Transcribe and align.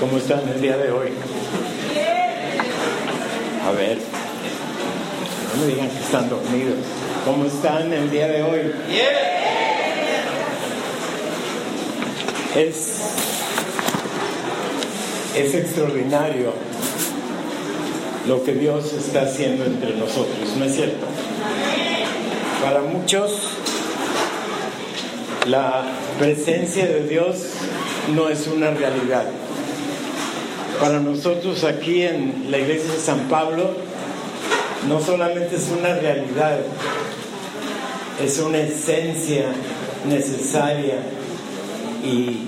¿Cómo 0.00 0.18
están 0.18 0.46
el 0.46 0.60
día 0.60 0.76
de 0.76 0.90
hoy? 0.90 1.08
A 3.66 3.70
ver, 3.70 3.96
no 5.56 5.62
me 5.62 5.72
digan 5.72 5.88
que 5.88 5.98
están 5.98 6.28
dormidos. 6.28 6.76
¿Cómo 7.24 7.46
están 7.46 7.90
el 7.90 8.10
día 8.10 8.28
de 8.28 8.42
hoy? 8.42 8.72
Es, 12.54 13.00
es 15.34 15.54
extraordinario 15.54 16.52
lo 18.28 18.44
que 18.44 18.52
Dios 18.52 18.92
está 18.92 19.22
haciendo 19.22 19.64
entre 19.64 19.94
nosotros, 19.94 20.56
¿no 20.58 20.64
es 20.66 20.74
cierto? 20.74 21.06
Para 22.62 22.82
muchos, 22.82 23.32
la 25.46 25.84
presencia 26.18 26.86
de 26.86 27.08
Dios 27.08 27.36
no 28.14 28.28
es 28.28 28.46
una 28.46 28.72
realidad. 28.72 29.24
Para 30.80 31.00
nosotros 31.00 31.64
aquí 31.64 32.02
en 32.02 32.48
la 32.50 32.58
iglesia 32.58 32.92
de 32.92 32.98
San 32.98 33.28
Pablo, 33.28 33.70
no 34.88 35.00
solamente 35.00 35.56
es 35.56 35.68
una 35.76 35.94
realidad, 35.94 36.58
es 38.22 38.38
una 38.38 38.58
esencia 38.58 39.46
necesaria 40.06 40.98
y 42.04 42.46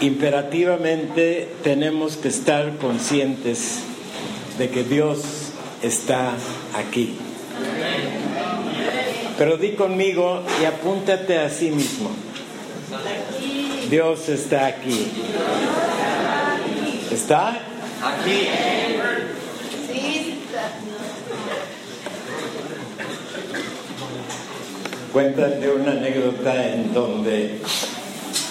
imperativamente 0.00 1.48
tenemos 1.62 2.16
que 2.16 2.28
estar 2.28 2.76
conscientes 2.78 3.78
de 4.58 4.70
que 4.70 4.82
Dios 4.82 5.20
está 5.82 6.32
aquí. 6.74 7.16
Pero 9.38 9.56
di 9.56 9.72
conmigo 9.72 10.42
y 10.60 10.64
apúntate 10.64 11.38
a 11.38 11.48
sí 11.48 11.70
mismo. 11.70 12.10
Dios 13.90 14.28
está 14.28 14.66
aquí. 14.66 15.10
¿Está? 17.10 17.48
Aquí. 18.00 18.46
Cuentan 25.12 25.60
de 25.60 25.70
una 25.70 25.90
anécdota 25.90 26.68
en 26.72 26.94
donde 26.94 27.58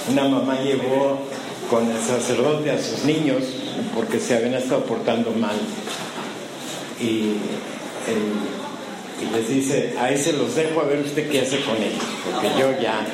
una 0.10 0.28
mamá 0.28 0.60
llevó 0.60 1.22
con 1.70 1.90
el 1.90 2.02
sacerdote 2.02 2.72
a 2.72 2.84
sus 2.84 3.06
niños 3.06 3.44
porque 3.96 4.20
se 4.20 4.36
habían 4.36 4.56
estado 4.56 4.84
portando 4.84 5.32
mal. 5.32 5.56
Y, 7.00 7.36
y 9.22 9.34
les 9.34 9.48
dice, 9.48 9.96
ahí 9.98 10.18
se 10.18 10.34
los 10.34 10.54
dejo 10.56 10.82
a 10.82 10.84
ver 10.84 11.00
usted 11.00 11.30
qué 11.30 11.42
hace 11.42 11.62
con 11.62 11.78
ellos, 11.78 12.04
porque 12.26 12.50
yo 12.60 12.72
ya 12.82 13.06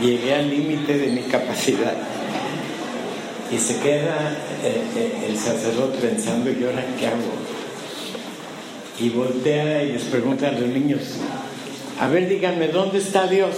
llegué 0.00 0.34
al 0.34 0.50
límite 0.50 0.98
de 0.98 1.08
mi 1.08 1.22
capacidad. 1.22 1.94
Y 3.50 3.58
se 3.58 3.78
queda 3.78 4.36
eh, 4.64 4.82
eh, 4.96 5.26
el 5.28 5.38
sacerdote 5.38 5.98
pensando, 5.98 6.50
¿y 6.50 6.64
ahora 6.64 6.84
qué 6.98 7.06
hago? 7.06 7.16
Y 8.98 9.10
voltea 9.10 9.82
y 9.84 9.92
les 9.92 10.02
pregunta 10.04 10.48
a 10.48 10.52
los 10.52 10.68
niños, 10.68 11.02
a 12.00 12.08
ver 12.08 12.28
díganme, 12.28 12.68
¿dónde 12.68 12.98
está 12.98 13.26
Dios? 13.26 13.54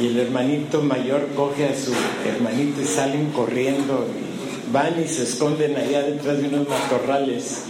Y 0.00 0.06
el 0.06 0.20
hermanito 0.20 0.82
mayor 0.82 1.28
coge 1.34 1.64
a 1.64 1.74
su 1.74 1.92
hermanito 2.26 2.80
y 2.80 2.84
salen 2.84 3.30
corriendo, 3.30 4.06
van 4.72 5.02
y 5.02 5.08
se 5.08 5.24
esconden 5.24 5.76
allá 5.76 6.02
detrás 6.02 6.40
de 6.40 6.48
unos 6.48 6.68
matorrales. 6.68 7.64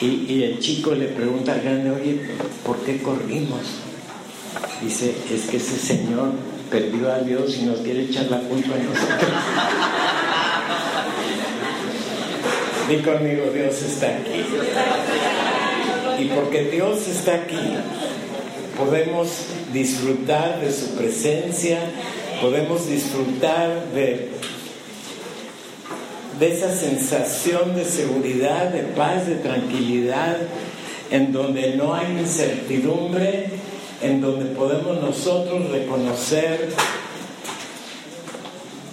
Y, 0.00 0.26
y 0.28 0.44
el 0.44 0.60
chico 0.60 0.94
le 0.94 1.06
pregunta 1.06 1.54
al 1.54 1.62
grande, 1.62 1.90
oye, 1.90 2.20
¿por 2.64 2.76
qué 2.84 2.98
corrimos? 3.02 3.85
Dice, 4.82 5.14
es 5.32 5.46
que 5.50 5.56
ese 5.56 5.78
señor 5.78 6.32
perdió 6.70 7.12
a 7.12 7.20
Dios 7.20 7.56
y 7.58 7.62
nos 7.62 7.80
quiere 7.80 8.04
echar 8.04 8.26
la 8.30 8.40
culpa 8.40 8.74
a 8.74 8.78
nosotros. 8.78 9.30
Di 12.88 12.98
conmigo, 12.98 13.50
Dios 13.52 13.82
está 13.82 14.08
aquí. 14.08 14.44
Y 16.18 16.26
porque 16.28 16.70
Dios 16.70 17.08
está 17.08 17.34
aquí, 17.34 17.74
podemos 18.78 19.28
disfrutar 19.72 20.60
de 20.60 20.72
su 20.72 20.94
presencia, 20.94 21.80
podemos 22.40 22.88
disfrutar 22.88 23.86
de, 23.94 24.30
de 26.38 26.52
esa 26.52 26.74
sensación 26.74 27.74
de 27.74 27.84
seguridad, 27.84 28.70
de 28.70 28.82
paz, 28.82 29.26
de 29.26 29.36
tranquilidad, 29.36 30.36
en 31.10 31.32
donde 31.32 31.76
no 31.76 31.94
hay 31.94 32.18
incertidumbre, 32.18 33.50
en 34.02 34.20
donde 34.20 34.46
podemos 34.46 35.00
nosotros 35.00 35.70
reconocer 35.70 36.68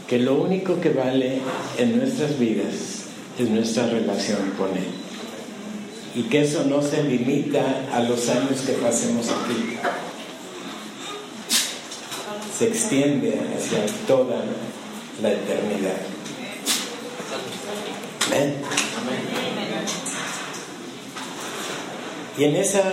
que 0.08 0.19
lo 0.19 0.36
único 0.36 0.80
que 0.80 0.90
vale 0.90 1.40
en 1.78 1.97
nuestras 1.97 2.38
vidas 2.38 3.06
es 3.38 3.50
nuestra 3.50 3.88
relación 3.88 4.52
con 4.58 4.69
Él 4.78 5.03
y 6.16 6.24
que 6.24 6.42
eso 6.42 6.63
no 6.66 6.81
se 6.81 7.03
limita 7.03 7.63
a 7.92 8.02
los 8.02 8.30
años 8.30 8.62
que 8.62 8.74
pasemos 8.74 9.28
aquí. 9.30 9.78
Se 12.58 12.68
extiende 12.68 13.40
hacia 13.58 13.86
toda 14.06 14.44
la 15.22 15.31
eternidad. 15.31 15.97
Amén. 18.28 18.56
Y 22.38 22.44
en 22.46 22.56
esa 22.56 22.84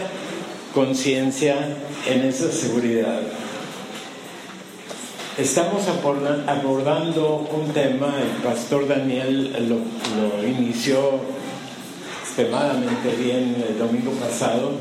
conciencia, 0.74 1.76
en 2.08 2.22
esa 2.22 2.50
seguridad, 2.52 3.20
estamos 5.38 5.82
aborda- 5.88 6.44
abordando 6.46 7.48
un 7.52 7.72
tema, 7.72 8.14
el 8.20 8.42
pastor 8.42 8.86
Daniel 8.88 9.52
lo, 9.68 10.46
inició 10.46 11.20
extremadamente 12.22 13.10
bien 13.18 13.64
el 13.68 13.78
domingo 13.78 14.12
pasado 14.12 14.72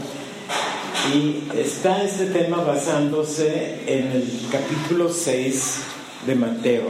y 1.14 1.44
está 1.58 2.04
este 2.04 2.28
tema 2.28 2.58
basándose 2.58 3.82
en 3.88 4.12
el 4.12 4.30
capítulo 4.52 5.12
6 5.12 5.76
de 6.28 6.36
Mateo. 6.36 6.84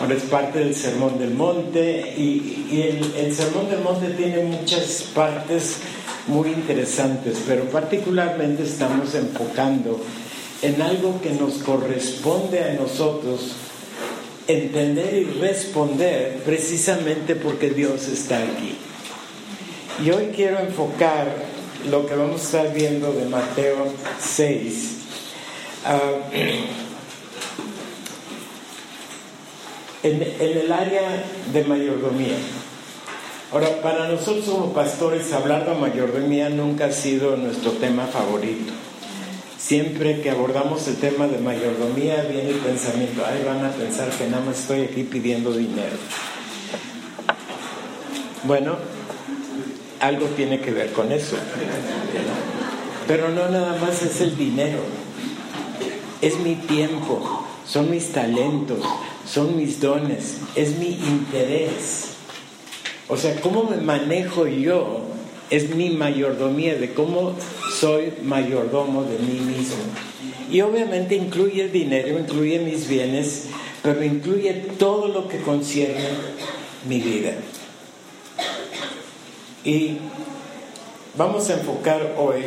Ahora 0.00 0.14
es 0.16 0.24
parte 0.24 0.58
del 0.58 0.74
Sermón 0.74 1.18
del 1.20 1.30
Monte 1.34 2.14
y, 2.18 2.66
y 2.70 2.82
el, 2.82 3.26
el 3.26 3.32
Sermón 3.34 3.70
del 3.70 3.80
Monte 3.80 4.08
tiene 4.10 4.42
muchas 4.42 5.04
partes 5.14 5.76
muy 6.26 6.50
interesantes, 6.50 7.38
pero 7.46 7.64
particularmente 7.64 8.62
estamos 8.62 9.14
enfocando 9.14 10.00
en 10.62 10.80
algo 10.80 11.20
que 11.20 11.30
nos 11.30 11.54
corresponde 11.54 12.64
a 12.64 12.74
nosotros 12.74 13.52
entender 14.46 15.14
y 15.14 15.24
responder 15.40 16.42
precisamente 16.44 17.34
porque 17.34 17.70
Dios 17.70 18.08
está 18.08 18.38
aquí. 18.38 18.76
Y 20.02 20.10
hoy 20.10 20.32
quiero 20.34 20.58
enfocar 20.58 21.28
lo 21.90 22.06
que 22.06 22.14
vamos 22.14 22.40
a 22.40 22.44
estar 22.44 22.72
viendo 22.74 23.12
de 23.12 23.26
Mateo 23.26 23.86
6. 24.20 24.90
ah, 25.84 26.00
en, 30.02 30.22
en 30.22 30.58
el 30.58 30.72
área 30.72 31.24
de 31.52 31.64
mayordomía. 31.64 32.36
Ahora, 33.54 33.80
para 33.82 34.08
nosotros 34.08 34.46
como 34.46 34.72
pastores, 34.72 35.32
hablar 35.32 35.64
de 35.64 35.76
mayordomía 35.76 36.48
nunca 36.50 36.86
ha 36.86 36.92
sido 36.92 37.36
nuestro 37.36 37.70
tema 37.70 38.04
favorito. 38.04 38.72
Siempre 39.56 40.20
que 40.20 40.30
abordamos 40.30 40.88
el 40.88 40.96
tema 40.96 41.28
de 41.28 41.38
mayordomía 41.38 42.22
viene 42.22 42.50
el 42.50 42.56
pensamiento, 42.56 43.22
ay, 43.24 43.44
van 43.46 43.64
a 43.64 43.70
pensar 43.70 44.10
que 44.10 44.26
nada 44.26 44.44
más 44.44 44.58
estoy 44.58 44.80
aquí 44.80 45.04
pidiendo 45.04 45.52
dinero. 45.52 45.96
Bueno, 48.42 48.74
algo 50.00 50.26
tiene 50.34 50.60
que 50.60 50.72
ver 50.72 50.90
con 50.90 51.12
eso. 51.12 51.36
Pero 53.06 53.28
no 53.28 53.48
nada 53.50 53.78
más 53.80 54.02
es 54.02 54.20
el 54.20 54.36
dinero, 54.36 54.80
es 56.20 56.36
mi 56.40 56.56
tiempo, 56.56 57.46
son 57.64 57.88
mis 57.88 58.10
talentos, 58.10 58.80
son 59.24 59.56
mis 59.56 59.80
dones, 59.80 60.38
es 60.56 60.76
mi 60.76 60.88
interés. 60.88 62.13
O 63.08 63.16
sea, 63.16 63.38
cómo 63.40 63.64
me 63.64 63.76
manejo 63.76 64.46
yo 64.46 65.02
es 65.50 65.74
mi 65.74 65.90
mayordomía, 65.90 66.74
de 66.76 66.94
cómo 66.94 67.34
soy 67.78 68.12
mayordomo 68.22 69.04
de 69.04 69.18
mí 69.18 69.40
mismo. 69.40 69.76
Y 70.50 70.60
obviamente 70.62 71.14
incluye 71.14 71.64
el 71.64 71.72
dinero, 71.72 72.18
incluye 72.18 72.58
mis 72.58 72.88
bienes, 72.88 73.46
pero 73.82 74.02
incluye 74.02 74.52
todo 74.78 75.08
lo 75.08 75.28
que 75.28 75.38
concierne 75.38 76.08
mi 76.88 77.00
vida. 77.00 77.32
Y 79.64 79.98
vamos 81.16 81.50
a 81.50 81.54
enfocar 81.54 82.14
hoy 82.18 82.42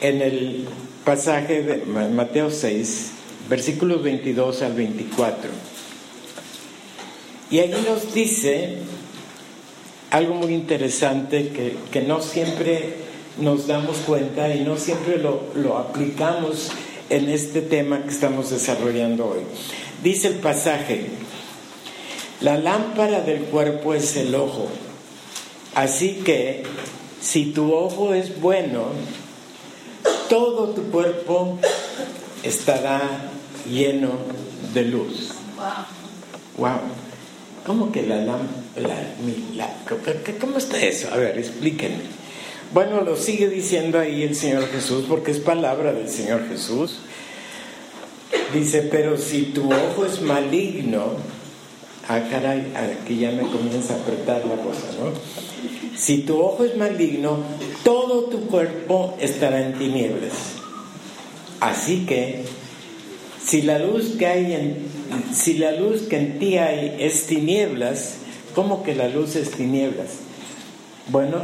en 0.00 0.20
el 0.20 0.68
pasaje 1.04 1.62
de 1.62 1.84
Mateo 1.86 2.50
6, 2.50 3.10
versículos 3.48 4.02
22 4.02 4.62
al 4.62 4.74
24. 4.74 5.73
Y 7.54 7.60
allí 7.60 7.86
nos 7.88 8.12
dice 8.12 8.78
algo 10.10 10.34
muy 10.34 10.54
interesante 10.54 11.50
que, 11.50 11.76
que 11.92 12.02
no 12.02 12.20
siempre 12.20 12.94
nos 13.38 13.68
damos 13.68 13.98
cuenta 13.98 14.52
y 14.52 14.62
no 14.62 14.76
siempre 14.76 15.18
lo, 15.18 15.40
lo 15.54 15.78
aplicamos 15.78 16.72
en 17.10 17.30
este 17.30 17.62
tema 17.62 18.02
que 18.02 18.08
estamos 18.08 18.50
desarrollando 18.50 19.28
hoy. 19.28 19.42
Dice 20.02 20.26
el 20.26 20.34
pasaje, 20.34 21.06
la 22.40 22.58
lámpara 22.58 23.20
del 23.20 23.42
cuerpo 23.42 23.94
es 23.94 24.16
el 24.16 24.34
ojo, 24.34 24.66
así 25.76 26.22
que 26.24 26.64
si 27.20 27.52
tu 27.52 27.72
ojo 27.72 28.14
es 28.14 28.40
bueno, 28.40 28.86
todo 30.28 30.70
tu 30.70 30.90
cuerpo 30.90 31.56
estará 32.42 33.30
lleno 33.70 34.10
de 34.74 34.82
luz. 34.86 35.28
Wow. 36.58 37.03
¿Cómo 37.66 37.90
que 37.90 38.02
la 38.02 38.16
lámpara? 38.16 39.14
¿Cómo 40.40 40.58
está 40.58 40.82
eso? 40.82 41.08
A 41.12 41.16
ver, 41.16 41.38
explíquenme. 41.38 42.24
Bueno, 42.72 43.02
lo 43.02 43.16
sigue 43.16 43.48
diciendo 43.48 43.98
ahí 43.98 44.22
el 44.22 44.34
Señor 44.34 44.68
Jesús 44.68 45.04
porque 45.08 45.30
es 45.30 45.38
palabra 45.38 45.92
del 45.92 46.08
Señor 46.08 46.48
Jesús. 46.48 46.98
Dice, 48.52 48.82
pero 48.82 49.16
si 49.16 49.46
tu 49.46 49.72
ojo 49.72 50.04
es 50.04 50.20
maligno, 50.20 51.12
ah 52.08 52.20
caray, 52.30 52.72
aquí 52.74 53.18
ya 53.18 53.30
me 53.30 53.42
comienza 53.42 53.94
a 53.94 53.98
apretar 53.98 54.44
la 54.44 54.56
cosa, 54.56 54.86
¿no? 54.98 55.12
Si 55.96 56.18
tu 56.18 56.40
ojo 56.40 56.64
es 56.64 56.76
maligno, 56.76 57.38
todo 57.84 58.24
tu 58.24 58.46
cuerpo 58.46 59.16
estará 59.20 59.64
en 59.64 59.78
tinieblas. 59.78 60.32
Así 61.60 62.04
que, 62.06 62.44
si 63.54 63.62
la 63.62 63.78
luz 63.78 64.16
que 64.18 64.26
hay 64.26 64.52
en, 64.52 64.78
si 65.32 65.54
la 65.54 65.70
luz 65.70 66.08
que 66.08 66.16
en 66.16 66.40
ti 66.40 66.58
hay 66.58 66.96
es 66.98 67.28
tinieblas, 67.28 68.16
¿cómo 68.52 68.82
que 68.82 68.96
la 68.96 69.06
luz 69.06 69.36
es 69.36 69.52
tinieblas? 69.52 70.08
Bueno, 71.06 71.36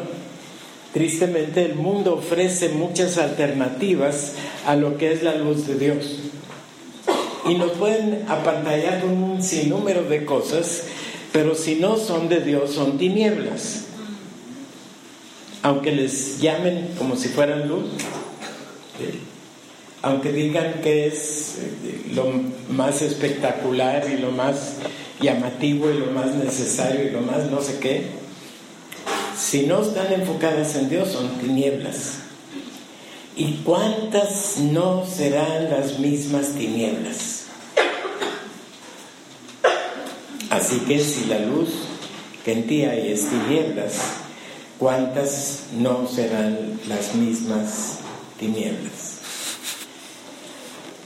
tristemente 0.92 1.64
el 1.64 1.76
mundo 1.76 2.14
ofrece 2.14 2.70
muchas 2.70 3.16
alternativas 3.16 4.32
a 4.66 4.74
lo 4.74 4.98
que 4.98 5.12
es 5.12 5.22
la 5.22 5.36
luz 5.36 5.68
de 5.68 5.78
Dios. 5.78 6.18
Y 7.48 7.54
nos 7.54 7.70
pueden 7.74 8.24
apantallar 8.26 9.02
con 9.02 9.10
un 9.10 9.40
sinnúmero 9.40 10.02
de 10.02 10.24
cosas, 10.24 10.82
pero 11.30 11.54
si 11.54 11.76
no 11.76 11.96
son 11.96 12.28
de 12.28 12.40
Dios, 12.40 12.72
son 12.72 12.98
tinieblas 12.98 13.84
aunque 15.62 15.92
les 15.92 16.40
llamen 16.40 16.94
como 16.96 17.16
si 17.16 17.28
fueran 17.28 17.68
luz, 17.68 17.84
aunque 20.02 20.32
digan 20.32 20.80
que 20.82 21.06
es 21.06 21.58
eh, 21.58 22.12
lo 22.14 22.26
más 22.70 23.02
espectacular 23.02 24.06
y 24.10 24.18
lo 24.18 24.30
más 24.30 24.76
llamativo 25.20 25.90
y 25.90 25.98
lo 25.98 26.06
más 26.06 26.34
necesario 26.34 27.06
y 27.06 27.10
lo 27.10 27.20
más 27.20 27.50
no 27.50 27.60
sé 27.60 27.78
qué, 27.78 28.06
si 29.38 29.66
no 29.66 29.82
están 29.82 30.12
enfocadas 30.12 30.74
en 30.76 30.88
Dios 30.88 31.10
son 31.10 31.28
tinieblas. 31.38 32.18
¿Y 33.36 33.60
cuántas 33.64 34.58
no 34.58 35.06
serán 35.06 35.70
las 35.70 35.98
mismas 35.98 36.48
tinieblas? 36.48 37.44
Así 40.50 40.78
que 40.80 40.98
si 40.98 41.26
la 41.26 41.38
luz 41.38 41.68
que 42.44 42.52
en 42.52 42.66
ti 42.66 42.84
hay 42.84 43.12
es 43.12 43.28
tinieblas, 43.28 43.94
¿cuántas 44.78 45.64
no 45.78 46.06
serán 46.08 46.80
las 46.88 47.14
mismas 47.14 47.98
tinieblas? 48.38 49.09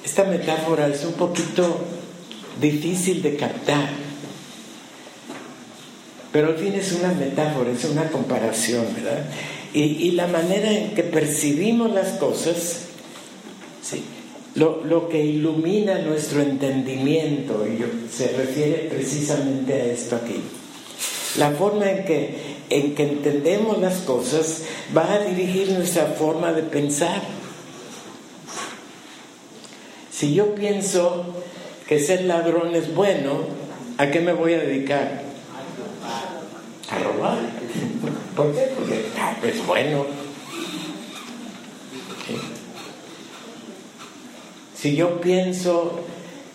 Esta 0.05 0.25
metáfora 0.25 0.87
es 0.89 1.03
un 1.05 1.15
poquito 1.15 1.79
difícil 2.61 3.23
de 3.23 3.37
captar, 3.37 3.89
pero 6.31 6.49
al 6.49 6.59
fin 6.59 6.75
es 6.75 6.93
una 6.93 7.13
metáfora, 7.13 7.71
es 7.71 7.85
una 7.85 8.11
comparación, 8.11 8.87
¿verdad? 8.95 9.25
Y, 9.73 10.13
la 10.13 10.29
manera 10.29 10.71
en 10.71 10.95
que 10.95 11.03
percibimos 11.03 11.93
las 11.93 12.11
cosas, 12.19 12.83
¿sí? 13.83 14.05
lo, 14.55 15.09
que 15.09 15.25
ilumina 15.25 15.99
nuestro 15.99 16.43
entendimiento, 16.43 17.67
y 17.67 17.83
se 18.13 18.29
refiere 18.29 18.89
precisamente 18.91 19.73
a 19.73 19.85
esto 19.87 20.17
aquí. 20.17 20.37
La 21.39 21.51
forma 21.51 21.91
en 21.91 22.05
que 22.05 22.37
entendemos 22.69 23.79
las 23.81 23.99
cosas 24.03 24.63
va 24.97 25.15
a 25.15 25.19
dirigir 25.21 25.71
nuestra 25.71 26.07
forma 26.07 26.53
de 26.53 26.63
pensar. 26.63 27.23
Si 30.15 30.33
yo 30.33 30.55
pienso 30.55 31.25
que 31.89 31.99
ser 31.99 32.23
ladrón 32.23 32.77
es 32.77 32.95
bueno, 32.95 33.41
¿a 33.99 34.13
qué 34.13 34.21
me 34.21 34.33
voy 34.33 34.55
a 34.55 34.61
dedicar? 34.61 35.25
A 36.89 36.99
robar. 37.01 37.39
¿Por 38.37 38.55
qué? 38.55 38.69
Porque 38.77 39.07
ah, 39.19 39.37
es 39.43 39.67
bueno. 39.67 40.07
Si 44.77 44.95
yo 44.95 45.21
pienso 45.21 46.05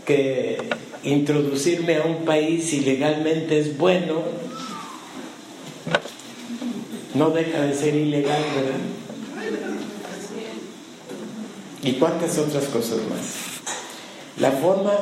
que 0.06 0.58
introducirme 1.04 1.98
a 1.98 2.04
un 2.04 2.24
país 2.24 2.72
ilegalmente 2.72 3.60
es 3.60 3.78
bueno, 3.78 4.22
no 7.14 7.30
deja 7.32 7.62
de 7.64 7.74
ser 7.74 7.94
ilegal, 7.94 8.42
¿verdad? 8.56 8.80
Y 11.84 11.94
cuántas 11.94 12.38
otras 12.38 12.66
cosas 12.66 13.00
más. 13.10 13.49
La 14.40 14.52
forma 14.52 14.94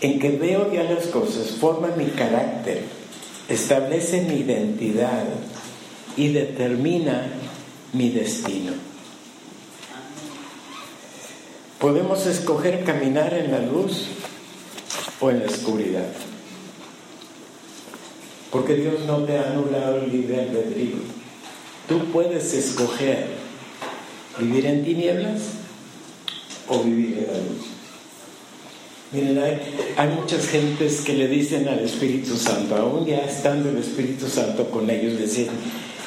en 0.00 0.18
que 0.18 0.30
veo 0.30 0.72
ya 0.72 0.84
las 0.84 1.06
cosas 1.06 1.50
forma 1.50 1.88
mi 1.96 2.06
carácter, 2.06 2.84
establece 3.48 4.22
mi 4.22 4.40
identidad 4.40 5.24
y 6.16 6.28
determina 6.28 7.26
mi 7.92 8.10
destino. 8.10 8.72
Podemos 11.80 12.26
escoger 12.26 12.84
caminar 12.84 13.34
en 13.34 13.50
la 13.52 13.60
luz 13.60 14.08
o 15.20 15.30
en 15.30 15.40
la 15.40 15.46
oscuridad. 15.46 16.08
Porque 18.50 18.74
Dios 18.74 19.04
no 19.06 19.18
te 19.24 19.38
ha 19.38 19.50
anulado 19.50 19.98
el 19.98 20.10
libre 20.10 20.40
albedrío. 20.40 20.96
Tú 21.88 22.04
puedes 22.12 22.52
escoger 22.54 23.26
vivir 24.38 24.66
en 24.66 24.84
tinieblas 24.84 25.40
o 26.68 26.82
vivir 26.82 27.18
en 27.18 27.26
la 27.26 27.38
luz. 27.38 27.66
Miren, 29.10 29.38
hay, 29.96 30.08
muchas 30.08 30.46
gentes 30.48 31.00
que 31.00 31.14
le 31.14 31.28
dicen 31.28 31.66
al 31.66 31.80
Espíritu 31.80 32.36
Santo, 32.36 32.76
aún 32.76 33.06
ya 33.06 33.20
estando 33.20 33.70
el 33.70 33.78
Espíritu 33.78 34.28
Santo 34.28 34.70
con 34.70 34.90
ellos, 34.90 35.18
dicen, 35.18 35.48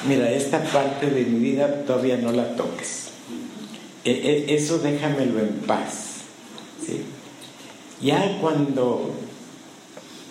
mira, 0.06 0.30
esta 0.30 0.62
parte 0.62 1.10
de 1.10 1.24
mi 1.24 1.40
vida 1.40 1.82
todavía 1.84 2.16
no 2.16 2.30
la 2.30 2.54
toques. 2.54 3.08
E, 4.04 4.10
e, 4.10 4.54
eso 4.54 4.78
déjamelo 4.78 5.40
en 5.40 5.48
paz. 5.66 6.22
¿sí? 6.86 7.02
Ya 8.00 8.38
cuando 8.40 9.12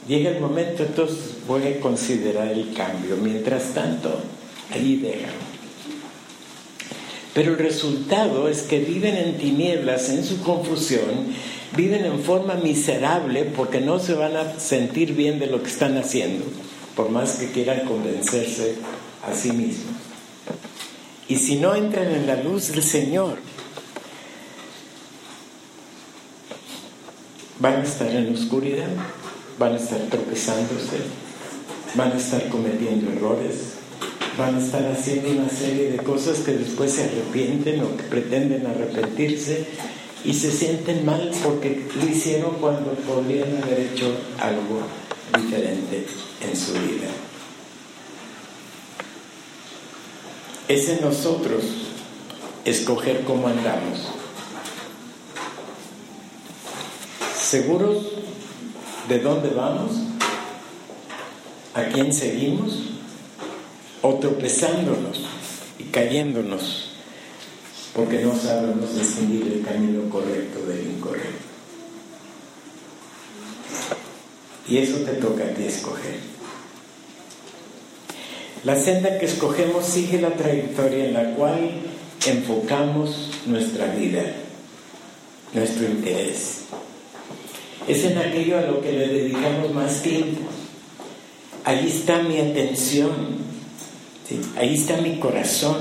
Llega 0.07 0.31
el 0.31 0.41
momento, 0.41 0.83
entonces 0.83 1.35
voy 1.47 1.67
a 1.67 1.79
considerar 1.79 2.47
el 2.47 2.73
cambio. 2.73 3.17
Mientras 3.17 3.73
tanto, 3.73 4.19
ahí 4.71 4.97
déjalo. 4.97 5.50
Pero 7.33 7.51
el 7.51 7.57
resultado 7.57 8.47
es 8.47 8.63
que 8.63 8.79
viven 8.79 9.15
en 9.15 9.37
tinieblas, 9.37 10.09
en 10.09 10.25
su 10.25 10.41
confusión, 10.41 11.33
viven 11.75 12.05
en 12.05 12.19
forma 12.19 12.55
miserable 12.55 13.45
porque 13.45 13.79
no 13.79 13.99
se 13.99 14.13
van 14.13 14.35
a 14.35 14.59
sentir 14.59 15.13
bien 15.13 15.39
de 15.39 15.47
lo 15.47 15.63
que 15.63 15.69
están 15.69 15.97
haciendo, 15.97 16.45
por 16.95 17.09
más 17.09 17.35
que 17.35 17.51
quieran 17.51 17.85
convencerse 17.85 18.75
a 19.25 19.33
sí 19.33 19.51
mismos. 19.51 19.95
Y 21.29 21.37
si 21.37 21.55
no 21.55 21.73
entran 21.75 22.11
en 22.11 22.27
la 22.27 22.35
luz 22.35 22.69
del 22.69 22.83
Señor, 22.83 23.37
van 27.59 27.75
a 27.75 27.83
estar 27.83 28.09
en 28.09 28.33
oscuridad 28.33 28.89
van 29.61 29.73
a 29.73 29.77
estar 29.77 29.99
tropezándose, 30.09 30.97
van 31.93 32.11
a 32.11 32.17
estar 32.17 32.49
cometiendo 32.49 33.11
errores, 33.11 33.75
van 34.41 34.55
a 34.55 34.59
estar 34.59 34.83
haciendo 34.91 35.29
una 35.29 35.49
serie 35.49 35.91
de 35.91 35.97
cosas 35.97 36.39
que 36.39 36.53
después 36.53 36.91
se 36.91 37.03
arrepienten 37.03 37.79
o 37.83 37.95
que 37.95 38.03
pretenden 38.03 38.65
arrepentirse 38.65 39.67
y 40.25 40.33
se 40.33 40.51
sienten 40.51 41.05
mal 41.05 41.31
porque 41.43 41.85
lo 41.95 42.09
hicieron 42.09 42.55
cuando 42.55 42.91
podrían 42.93 43.61
haber 43.61 43.81
hecho 43.81 44.11
algo 44.39 44.81
diferente 45.37 46.07
en 46.41 46.57
su 46.57 46.73
vida. 46.73 47.07
Es 50.67 50.89
en 50.89 51.01
nosotros 51.01 51.63
escoger 52.65 53.23
cómo 53.23 53.47
andamos. 53.47 53.99
Seguros 57.39 58.07
de 59.07 59.19
dónde 59.19 59.49
vamos, 59.49 59.91
a 61.75 61.83
quién 61.83 62.11
seguimos, 62.11 62.90
o 64.01 64.15
tropezándonos 64.15 65.25
y 65.79 65.83
cayéndonos 65.85 66.91
porque 67.93 68.19
no 68.19 68.35
sabemos 68.35 68.95
distinguir 68.95 69.51
el 69.53 69.65
camino 69.65 70.09
correcto 70.09 70.65
del 70.65 70.87
incorrecto. 70.87 71.51
Y 74.67 74.77
eso 74.77 74.97
te 74.99 75.13
toca 75.13 75.43
a 75.43 75.49
ti 75.49 75.63
escoger. 75.63 76.31
La 78.63 78.75
senda 78.79 79.17
que 79.17 79.25
escogemos 79.25 79.85
sigue 79.85 80.21
la 80.21 80.29
trayectoria 80.35 81.05
en 81.05 81.13
la 81.13 81.33
cual 81.33 81.71
enfocamos 82.25 83.31
nuestra 83.45 83.87
vida, 83.87 84.23
nuestro 85.53 85.85
interés. 85.85 86.61
Es 87.87 88.05
en 88.05 88.19
aquello 88.19 88.59
a 88.59 88.61
lo 88.61 88.81
que 88.81 88.91
le 88.91 89.07
dedicamos 89.07 89.73
más 89.73 90.01
tiempo. 90.01 90.41
Ahí 91.65 91.87
está 91.87 92.21
mi 92.21 92.39
atención, 92.39 93.11
ahí 94.57 94.75
está 94.75 94.97
mi 94.97 95.17
corazón, 95.19 95.77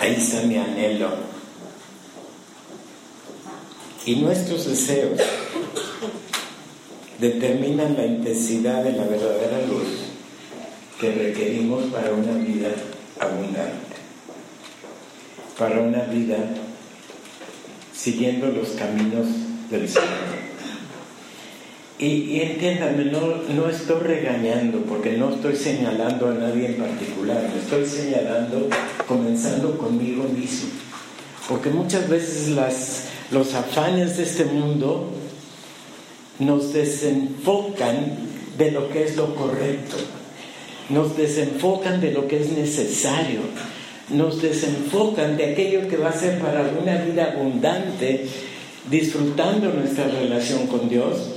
ahí 0.00 0.14
está 0.14 0.42
mi 0.42 0.56
anhelo. 0.56 1.10
Y 4.04 4.16
nuestros 4.16 4.66
deseos 4.66 5.20
determinan 7.20 7.96
la 7.96 8.04
intensidad 8.04 8.82
de 8.82 8.92
la 8.92 9.04
verdadera 9.04 9.64
luz 9.66 9.86
que 11.00 11.12
requerimos 11.12 11.84
para 11.84 12.12
una 12.12 12.32
vida 12.32 12.68
abundante, 13.20 13.96
para 15.56 15.80
una 15.80 16.02
vida 16.04 16.38
siguiendo 17.94 18.48
los 18.48 18.70
caminos 18.70 19.28
del 19.70 19.88
Señor. 19.88 20.31
Y, 22.02 22.40
entiéndame, 22.40 23.04
no, 23.04 23.20
no 23.54 23.70
estoy 23.70 24.00
regañando 24.00 24.78
porque 24.80 25.12
no 25.12 25.32
estoy 25.32 25.54
señalando 25.54 26.30
a 26.30 26.34
nadie 26.34 26.66
en 26.66 26.74
particular, 26.74 27.48
estoy 27.56 27.86
señalando 27.86 28.68
comenzando 29.06 29.78
conmigo 29.78 30.24
mismo. 30.24 30.70
Porque 31.48 31.70
muchas 31.70 32.08
veces 32.08 32.48
las, 32.48 33.04
los 33.30 33.54
afanes 33.54 34.16
de 34.16 34.24
este 34.24 34.46
mundo 34.46 35.10
nos 36.40 36.72
desenfocan 36.72 38.16
de 38.58 38.72
lo 38.72 38.90
que 38.90 39.04
es 39.04 39.16
lo 39.16 39.36
correcto, 39.36 39.96
nos 40.88 41.16
desenfocan 41.16 42.00
de 42.00 42.10
lo 42.10 42.26
que 42.26 42.40
es 42.42 42.50
necesario, 42.50 43.42
nos 44.10 44.42
desenfocan 44.42 45.36
de 45.36 45.52
aquello 45.52 45.86
que 45.86 45.98
va 45.98 46.08
a 46.08 46.18
ser 46.18 46.40
para 46.40 46.68
una 46.82 46.96
vida 46.96 47.34
abundante, 47.36 48.26
disfrutando 48.90 49.72
nuestra 49.72 50.08
relación 50.08 50.66
con 50.66 50.88
Dios, 50.88 51.31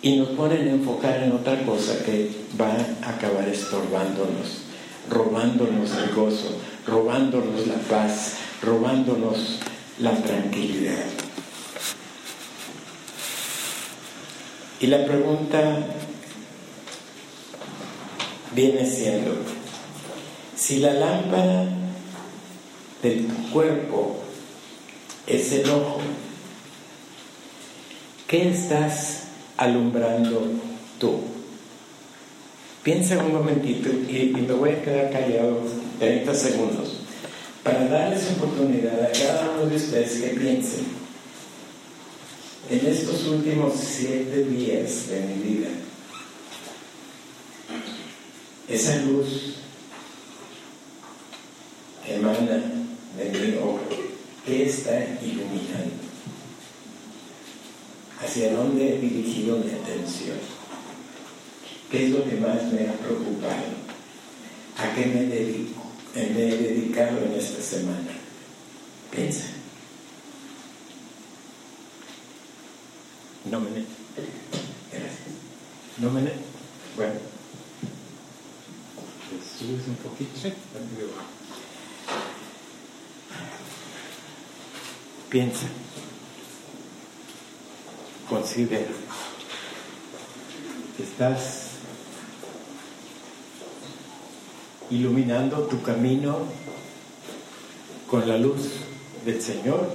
y 0.00 0.16
nos 0.16 0.28
ponen 0.30 0.68
a 0.68 0.70
enfocar 0.72 1.22
en 1.22 1.32
otra 1.32 1.60
cosa 1.64 2.04
que 2.04 2.30
va 2.60 2.68
a 3.02 3.10
acabar 3.10 3.48
estorbándonos, 3.48 4.62
robándonos 5.10 5.90
el 5.96 6.14
gozo, 6.14 6.56
robándonos 6.86 7.66
la 7.66 7.74
paz, 7.74 8.34
robándonos 8.62 9.58
la 9.98 10.14
tranquilidad. 10.22 11.04
Y 14.80 14.86
la 14.86 15.04
pregunta 15.04 15.86
viene 18.54 18.88
siendo, 18.88 19.34
si 20.54 20.78
la 20.78 20.92
lámpara 20.92 21.64
del 23.02 23.26
cuerpo 23.52 24.20
es 25.26 25.50
el 25.50 25.68
ojo, 25.68 26.00
¿qué 28.28 28.50
estás 28.50 29.27
alumbrando 29.58 30.50
tú? 30.98 31.20
Piensa 32.82 33.18
un 33.18 33.34
momentito 33.34 33.90
y, 33.90 34.34
me 34.34 34.54
voy 34.54 34.70
a 34.70 34.82
quedar 34.82 35.10
callado 35.10 35.60
30 35.98 36.34
segundos 36.34 37.00
para 37.62 37.86
darles 37.86 38.30
oportunidad 38.30 39.02
a 39.02 39.12
cada 39.12 39.50
uno 39.50 39.66
de 39.66 39.76
ustedes 39.76 40.22
que 40.22 40.28
piensen 40.28 40.86
en 42.70 42.86
estos 42.86 43.26
últimos 43.26 43.74
siete 43.78 44.44
días 44.44 45.08
de 45.08 45.20
mi 45.20 45.42
vida, 45.42 45.68
esa 48.68 48.96
luz 49.02 49.56
emana 52.06 52.62
de 53.16 53.38
mi 53.38 53.56
ojo, 53.56 53.80
¿qué 54.44 54.66
está 54.66 54.98
iluminando? 55.22 56.07
¿Hacia 58.28 58.52
dónde 58.52 58.94
he 58.94 58.98
dirigido 58.98 59.56
mi 59.56 59.70
atención? 59.70 60.36
¿Qué 61.90 62.04
es 62.04 62.10
lo 62.10 62.28
que 62.28 62.36
más 62.36 62.62
me 62.64 62.86
ha 62.86 62.92
preocupado? 62.92 63.72
¿A 64.76 64.94
qué 64.94 65.06
me 65.06 65.22
dedico? 65.22 65.82
Me 66.14 66.24
he 66.24 66.58
dedicado 66.58 67.24
en 67.24 67.32
esta 67.32 67.62
semana. 67.62 68.10
Piensa. 69.10 69.46
No 73.50 73.60
me 73.60 73.70
Gracias. 73.70 73.86
No 75.96 76.10
me 76.10 76.20
Bueno. 76.96 77.20
Subes 79.58 79.88
un 79.88 79.96
poquito. 80.02 80.38
Sí. 80.38 80.52
Piensa. 85.30 85.66
Considera. 88.28 88.90
Estás 90.98 91.68
iluminando 94.90 95.62
tu 95.62 95.82
camino 95.82 96.38
con 98.10 98.28
la 98.28 98.36
luz 98.36 98.70
del 99.24 99.40
Señor 99.40 99.94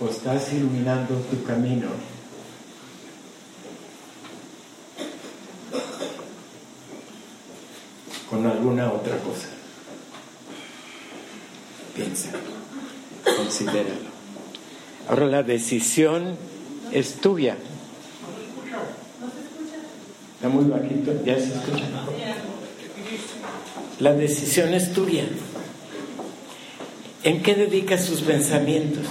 o 0.00 0.08
estás 0.08 0.52
iluminando 0.52 1.14
tu 1.30 1.44
camino. 1.44 1.88
con 8.32 8.46
alguna 8.46 8.90
otra 8.90 9.18
cosa. 9.18 9.48
Piensa, 11.94 12.30
considéralo. 13.36 14.21
Ahora 15.12 15.26
la 15.26 15.42
decisión 15.42 16.38
es 16.90 17.16
tuya. 17.16 17.54
Está 20.36 20.48
muy 20.48 20.64
bajito, 20.64 21.12
ya 21.22 21.36
se 21.36 21.48
escucha. 21.48 21.84
La 23.98 24.14
decisión 24.14 24.72
es 24.72 24.94
tuya. 24.94 25.24
¿En 27.24 27.42
qué 27.42 27.54
dedicas 27.54 28.06
tus 28.06 28.22
pensamientos? 28.22 29.06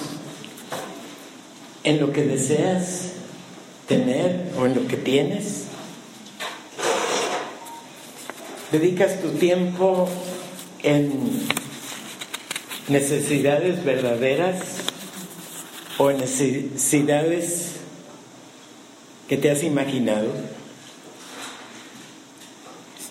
en 1.83 1.99
lo 1.99 2.11
que 2.11 2.23
deseas 2.23 3.11
tener 3.87 4.51
o 4.57 4.65
en 4.65 4.73
lo 4.73 4.87
que 4.87 4.97
tienes? 4.97 5.65
¿Dedicas 8.71 9.21
tu 9.21 9.29
tiempo 9.33 10.09
en 10.81 11.11
necesidades 12.87 13.85
verdaderas 13.85 14.80
o 16.01 16.09
en 16.09 16.17
necesidades 16.17 17.73
que 19.29 19.37
te 19.37 19.51
has 19.51 19.61
imaginado? 19.61 20.29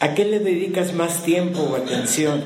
¿A 0.00 0.14
qué 0.14 0.25
le 0.25 0.40
dedicas 0.40 0.92
más 0.92 1.23
tiempo 1.23 1.61
o 1.61 1.76
atención? 1.76 2.42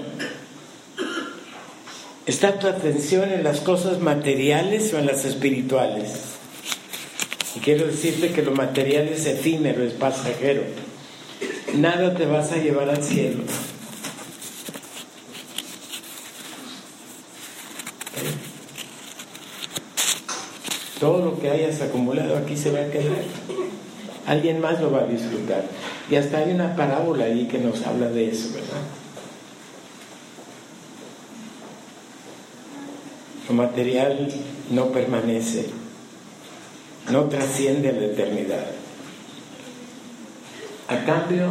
¿Está 2.26 2.58
tu 2.58 2.66
atención 2.66 3.32
en 3.32 3.42
las 3.42 3.60
cosas 3.60 4.00
materiales 4.00 4.92
o 4.92 4.98
en 4.98 5.06
las 5.06 5.24
espirituales? 5.24 6.12
Y 7.56 7.60
quiero 7.60 7.86
decirte 7.86 8.32
que 8.32 8.42
lo 8.42 8.50
material 8.52 9.08
es 9.08 9.24
efímero, 9.24 9.82
es 9.82 9.94
pasajero. 9.94 10.64
Nada 11.74 12.14
te 12.14 12.26
vas 12.26 12.52
a 12.52 12.58
llevar 12.58 12.90
al 12.90 13.02
cielo. 13.02 13.44
Todo 21.04 21.22
lo 21.22 21.38
que 21.38 21.50
hayas 21.50 21.82
acumulado 21.82 22.34
aquí 22.34 22.56
se 22.56 22.70
va 22.70 22.80
a 22.80 22.90
quedar. 22.90 23.24
Alguien 24.24 24.58
más 24.58 24.80
lo 24.80 24.90
va 24.90 25.00
a 25.00 25.06
disfrutar. 25.06 25.66
Y 26.10 26.16
hasta 26.16 26.38
hay 26.38 26.52
una 26.52 26.74
parábola 26.74 27.26
ahí 27.26 27.46
que 27.46 27.58
nos 27.58 27.86
habla 27.86 28.08
de 28.08 28.30
eso, 28.30 28.54
¿verdad? 28.54 28.80
Lo 33.46 33.54
material 33.54 34.30
no 34.70 34.92
permanece, 34.92 35.66
no 37.10 37.24
trasciende 37.24 37.90
a 37.90 37.92
la 37.92 38.06
eternidad. 38.06 38.64
A 40.88 41.04
cambio, 41.04 41.48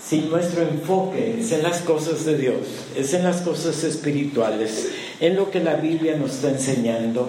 si 0.00 0.20
nuestro 0.20 0.62
enfoque 0.62 1.40
es 1.40 1.50
en 1.50 1.64
las 1.64 1.80
cosas 1.80 2.24
de 2.24 2.38
Dios, 2.38 2.68
es 2.96 3.14
en 3.14 3.24
las 3.24 3.40
cosas 3.40 3.82
espirituales, 3.82 4.90
en 5.18 5.34
lo 5.34 5.50
que 5.50 5.58
la 5.58 5.74
Biblia 5.74 6.16
nos 6.16 6.36
está 6.36 6.50
enseñando, 6.50 7.28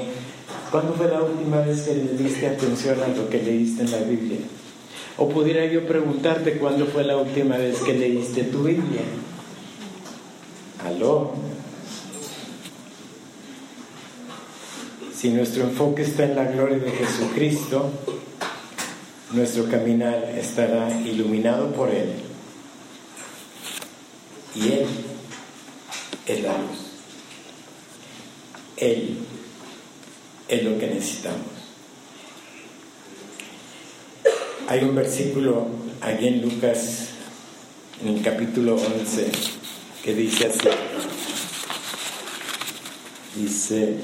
¿cuándo 0.76 0.94
fue 0.94 1.08
la 1.08 1.22
última 1.22 1.62
vez 1.62 1.84
que 1.84 1.96
le 1.96 2.22
diste 2.22 2.48
atención 2.48 3.02
a 3.02 3.08
lo 3.08 3.30
que 3.30 3.42
leíste 3.42 3.84
en 3.84 3.92
la 3.92 4.00
Biblia? 4.00 4.40
O 5.18 5.30
pudiera 5.30 5.66
yo 5.68 5.88
preguntarte 5.88 6.58
cuándo 6.58 6.86
fue 6.88 7.06
la 7.06 7.16
última 7.16 7.56
vez 7.56 7.80
que 7.80 7.94
leíste 7.94 8.44
tu 8.44 8.64
Biblia. 8.64 9.04
Aló. 10.86 11.32
Si 15.16 15.30
nuestro 15.30 15.64
enfoque 15.64 16.02
está 16.02 16.26
en 16.26 16.36
la 16.36 16.44
gloria 16.44 16.78
de 16.80 16.92
Jesucristo, 16.92 17.90
nuestro 19.32 19.70
caminar 19.70 20.26
estará 20.38 20.92
iluminado 21.00 21.72
por 21.72 21.90
Él. 21.90 22.10
Y 24.54 24.74
Él 24.74 24.88
es 26.26 26.44
la 26.44 26.58
luz. 26.58 26.80
Él 28.76 29.20
es 30.48 30.64
lo 30.64 30.78
que 30.78 30.88
necesitamos. 30.88 31.48
Hay 34.68 34.84
un 34.84 34.96
versículo 34.96 35.68
aquí 36.02 36.28
en 36.28 36.42
Lucas, 36.42 37.10
en 38.02 38.16
el 38.16 38.22
capítulo 38.22 38.76
11, 38.76 39.32
que 40.04 40.14
dice 40.14 40.48
así. 40.48 40.70
Dice, 43.36 43.96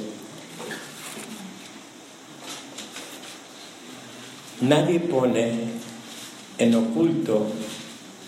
nadie 4.62 5.00
pone 5.00 5.52
en 6.58 6.76
oculto 6.76 7.48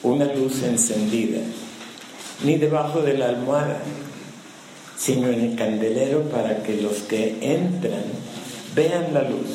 una 0.01 0.25
luz 0.34 0.63
encendida, 0.63 1.41
ni 2.43 2.58
debajo 2.58 3.01
de 3.01 3.17
la 3.17 3.29
almohada, 3.29 3.82
sino 5.03 5.27
en 5.27 5.41
el 5.41 5.55
candelero 5.55 6.22
para 6.29 6.63
que 6.63 6.81
los 6.81 7.00
que 7.00 7.36
entran 7.41 8.05
vean 8.74 9.13
la 9.13 9.24
luz. 9.24 9.50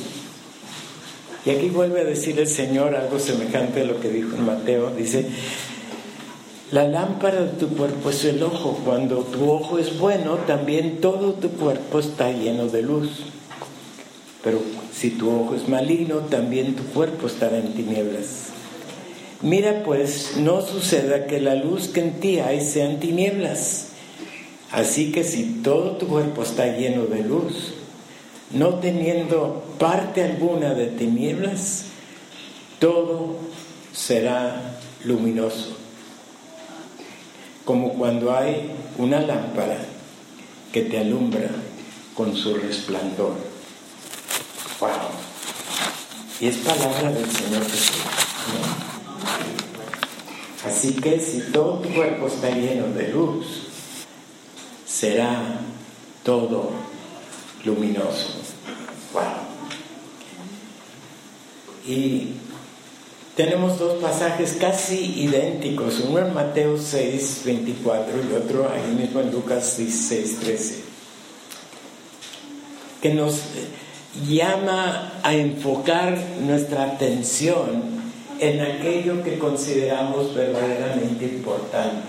Y 1.46 1.50
aquí 1.50 1.70
vuelve 1.70 2.02
a 2.02 2.04
decir 2.04 2.38
el 2.38 2.48
Señor 2.48 2.94
algo 2.94 3.18
semejante 3.18 3.80
a 3.80 3.84
lo 3.84 3.98
que 3.98 4.10
dijo 4.10 4.36
en 4.36 4.44
Mateo. 4.44 4.90
Dice, 4.90 5.26
la 6.70 6.86
lámpara 6.86 7.40
de 7.40 7.52
tu 7.52 7.68
cuerpo 7.68 8.10
es 8.10 8.26
el 8.26 8.42
ojo. 8.42 8.78
Cuando 8.84 9.20
tu 9.20 9.50
ojo 9.50 9.78
es 9.78 9.98
bueno, 9.98 10.34
también 10.46 11.00
todo 11.00 11.32
tu 11.32 11.48
cuerpo 11.52 12.00
está 12.00 12.30
lleno 12.30 12.66
de 12.66 12.82
luz. 12.82 13.08
Pero 14.44 14.60
si 14.94 15.10
tu 15.10 15.30
ojo 15.30 15.54
es 15.54 15.66
maligno, 15.66 16.16
también 16.16 16.76
tu 16.76 16.82
cuerpo 16.84 17.26
estará 17.26 17.56
en 17.56 17.72
tinieblas. 17.72 18.48
Mira 19.40 19.82
pues, 19.82 20.32
no 20.36 20.60
suceda 20.60 21.26
que 21.26 21.40
la 21.40 21.54
luz 21.54 21.88
que 21.88 22.00
en 22.00 22.20
ti 22.20 22.38
hay 22.38 22.60
sean 22.60 23.00
tinieblas. 23.00 23.88
Así 24.70 25.12
que 25.12 25.24
si 25.24 25.60
todo 25.62 25.96
tu 25.96 26.06
cuerpo 26.06 26.42
está 26.42 26.66
lleno 26.66 27.06
de 27.06 27.22
luz, 27.22 27.74
no 28.50 28.74
teniendo 28.74 29.64
parte 29.78 30.22
alguna 30.22 30.74
de 30.74 30.86
tinieblas, 30.86 31.84
todo 32.78 33.36
será 33.92 34.78
luminoso. 35.04 35.76
Como 37.64 37.94
cuando 37.94 38.34
hay 38.34 38.70
una 38.98 39.20
lámpara 39.20 39.78
que 40.72 40.82
te 40.82 40.98
alumbra 40.98 41.50
con 42.14 42.34
su 42.34 42.54
resplandor. 42.54 43.36
¡Wow! 44.80 44.90
Y 46.40 46.48
es 46.48 46.56
palabra 46.58 47.10
del 47.10 47.30
Señor 47.30 47.64
Jesús. 47.64 47.96
Así 50.66 50.94
que 50.94 51.20
si 51.20 51.40
todo 51.52 51.78
tu 51.78 51.88
cuerpo 51.90 52.26
está 52.26 52.50
lleno 52.50 52.88
de 52.88 53.08
luz, 53.08 53.67
será 54.98 55.60
todo 56.24 56.70
luminoso. 57.64 58.34
Wow. 59.12 59.22
Y 61.86 62.32
tenemos 63.36 63.78
dos 63.78 64.02
pasajes 64.02 64.56
casi 64.60 65.22
idénticos, 65.22 66.00
uno 66.00 66.18
en 66.18 66.34
Mateo 66.34 66.76
6, 66.76 67.42
24 67.44 68.12
y 68.28 68.34
otro 68.34 68.68
ahí 68.68 68.92
mismo 68.96 69.20
en 69.20 69.30
Lucas 69.30 69.76
16, 69.76 70.40
13, 70.40 70.74
que 73.00 73.14
nos 73.14 73.40
llama 74.26 75.20
a 75.22 75.32
enfocar 75.32 76.18
nuestra 76.40 76.84
atención 76.84 77.98
en 78.40 78.60
aquello 78.60 79.22
que 79.22 79.38
consideramos 79.38 80.34
verdaderamente 80.34 81.24
importante. 81.24 82.08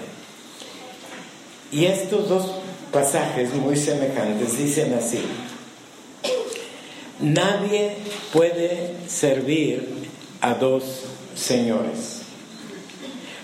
Y 1.71 1.85
estos 1.85 2.27
dos 2.27 2.45
pasajes 2.91 3.53
muy 3.53 3.75
semejantes 3.75 4.57
dicen 4.57 4.93
así, 4.93 5.21
nadie 7.19 7.95
puede 8.33 8.95
servir 9.07 10.09
a 10.41 10.53
dos 10.55 11.05
señores, 11.35 12.21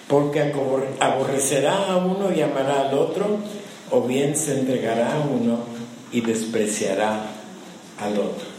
porque 0.07 0.53
aborrecerá 0.99 1.91
a 1.91 1.97
uno 1.97 2.31
y 2.35 2.41
amará 2.41 2.89
al 2.89 2.97
otro, 2.97 3.39
o 3.91 4.01
bien 4.01 4.35
se 4.35 4.59
entregará 4.59 5.15
a 5.15 5.19
uno 5.19 5.59
y 6.11 6.21
despreciará 6.21 7.27
al 7.99 8.13
otro. 8.13 8.55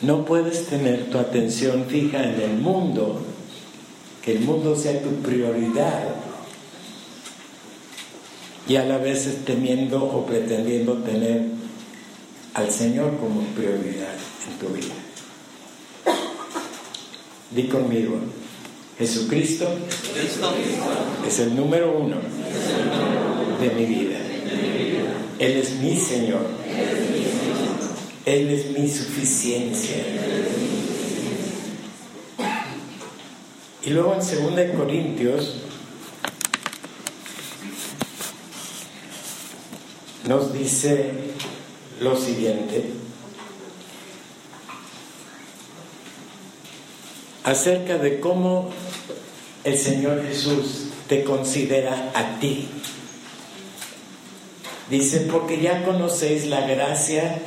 No 0.00 0.24
puedes 0.24 0.66
tener 0.66 1.10
tu 1.10 1.18
atención 1.18 1.86
fija 1.86 2.22
en 2.24 2.40
el 2.40 2.54
mundo, 2.54 3.20
que 4.20 4.32
el 4.32 4.40
mundo 4.40 4.74
sea 4.74 5.00
tu 5.00 5.10
prioridad, 5.16 6.08
y 8.68 8.76
a 8.76 8.84
la 8.84 8.98
vez 8.98 9.28
temiendo 9.44 10.04
o 10.04 10.24
pretendiendo 10.24 10.94
tener 10.98 11.42
al 12.54 12.70
Señor 12.70 13.16
como 13.18 13.42
prioridad 13.54 14.14
en 14.48 14.58
tu 14.58 14.72
vida. 14.72 14.94
Di 17.50 17.64
conmigo, 17.64 18.18
Jesucristo 18.98 19.66
es 21.26 21.38
el 21.40 21.56
número 21.56 21.98
uno 21.98 22.16
de 23.60 23.70
mi 23.70 23.84
vida. 23.84 24.18
Él 25.38 25.56
es 25.56 25.72
mi 25.80 25.96
Señor. 25.96 26.46
Él 28.24 28.48
es 28.50 28.70
mi 28.70 28.88
suficiencia. 28.88 29.96
Y 33.84 33.90
luego 33.90 34.14
en 34.14 34.20
2 34.20 34.76
Corintios 34.76 35.56
nos 40.32 40.50
dice 40.54 41.10
lo 42.00 42.16
siguiente 42.16 42.84
acerca 47.44 47.98
de 47.98 48.18
cómo 48.18 48.70
el 49.62 49.76
Señor 49.76 50.24
Jesús 50.26 50.84
te 51.06 51.22
considera 51.22 52.12
a 52.14 52.40
ti. 52.40 52.66
Dice, 54.88 55.20
porque 55.30 55.60
ya 55.60 55.84
conocéis 55.84 56.46
la 56.46 56.62
gracia 56.66 57.42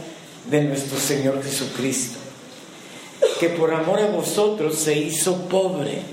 de 0.51 0.61
nuestro 0.65 0.99
Señor 0.99 1.43
Jesucristo, 1.43 2.19
que 3.39 3.49
por 3.49 3.73
amor 3.73 3.99
a 3.99 4.07
vosotros 4.11 4.77
se 4.77 4.95
hizo 4.95 5.49
pobre, 5.49 6.03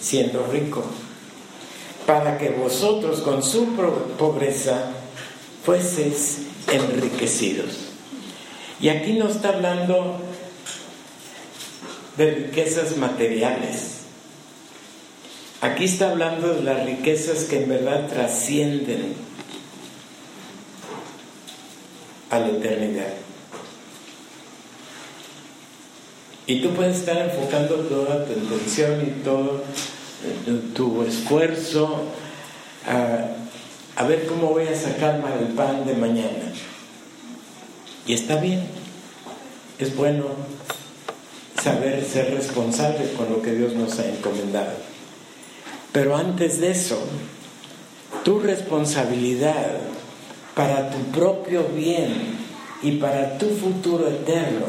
siendo 0.00 0.48
rico, 0.48 0.82
para 2.06 2.38
que 2.38 2.50
vosotros 2.50 3.20
con 3.20 3.44
su 3.44 3.68
pobreza 4.18 4.95
fueses 5.66 6.42
enriquecidos. 6.72 7.72
Y 8.80 8.88
aquí 8.88 9.14
no 9.14 9.28
está 9.28 9.48
hablando 9.48 10.20
de 12.16 12.30
riquezas 12.30 12.96
materiales. 12.96 13.96
Aquí 15.60 15.86
está 15.86 16.10
hablando 16.10 16.54
de 16.54 16.62
las 16.62 16.86
riquezas 16.86 17.44
que 17.44 17.64
en 17.64 17.68
verdad 17.68 18.06
trascienden 18.06 19.14
a 22.30 22.38
la 22.38 22.48
eternidad. 22.48 23.14
Y 26.46 26.62
tú 26.62 26.70
puedes 26.74 26.98
estar 26.98 27.16
enfocando 27.18 27.74
toda 27.74 28.24
tu 28.24 28.32
atención 28.34 29.02
y 29.02 29.24
todo 29.24 29.64
tu 30.74 31.02
esfuerzo 31.02 32.04
a 32.86 33.45
a 33.96 34.04
ver 34.04 34.26
cómo 34.26 34.48
voy 34.48 34.68
a 34.68 34.76
sacar 34.76 35.22
el 35.40 35.48
pan 35.48 35.86
de 35.86 35.94
mañana. 35.94 36.52
Y 38.06 38.12
está 38.12 38.36
bien, 38.36 38.66
es 39.78 39.96
bueno 39.96 40.26
saber 41.62 42.04
ser 42.04 42.34
responsable 42.34 43.10
con 43.16 43.30
lo 43.30 43.42
que 43.42 43.52
Dios 43.52 43.72
nos 43.72 43.98
ha 43.98 44.06
encomendado. 44.06 44.72
Pero 45.92 46.14
antes 46.14 46.60
de 46.60 46.70
eso, 46.70 47.02
tu 48.22 48.38
responsabilidad 48.38 49.78
para 50.54 50.90
tu 50.90 50.98
propio 51.18 51.64
bien 51.74 52.36
y 52.82 52.92
para 52.92 53.38
tu 53.38 53.48
futuro 53.48 54.08
eterno 54.08 54.66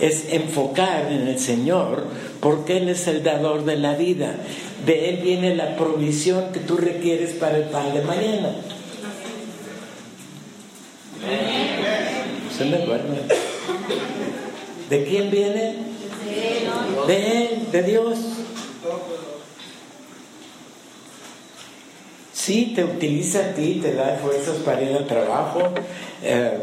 es 0.00 0.32
enfocar 0.32 1.10
en 1.10 1.28
el 1.28 1.38
Señor 1.38 2.04
porque 2.40 2.76
Él 2.78 2.88
es 2.88 3.06
el 3.08 3.22
dador 3.22 3.64
de 3.64 3.76
la 3.76 3.94
vida. 3.94 4.34
De 4.86 5.10
Él 5.10 5.20
viene 5.22 5.54
la 5.54 5.76
provisión 5.76 6.52
que 6.52 6.60
tú 6.60 6.76
requieres 6.76 7.32
para 7.32 7.58
el 7.58 7.64
pan 7.64 7.92
de 7.92 8.02
mañana. 8.02 8.54
Se 12.56 12.64
me. 12.64 12.78
¿De 14.88 15.04
quién 15.04 15.30
viene? 15.30 15.74
De 17.06 17.44
Él, 17.44 17.70
de 17.70 17.82
Dios. 17.82 18.18
Sí, 22.32 22.72
te 22.74 22.84
utiliza 22.84 23.40
a 23.40 23.54
ti, 23.54 23.80
te 23.82 23.92
da 23.92 24.18
fuerzas 24.22 24.56
para 24.64 24.80
ir 24.80 24.96
al 24.96 25.06
trabajo. 25.06 25.60
Eh, 26.22 26.58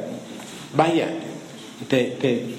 vaya, 0.74 1.08
te, 1.90 2.04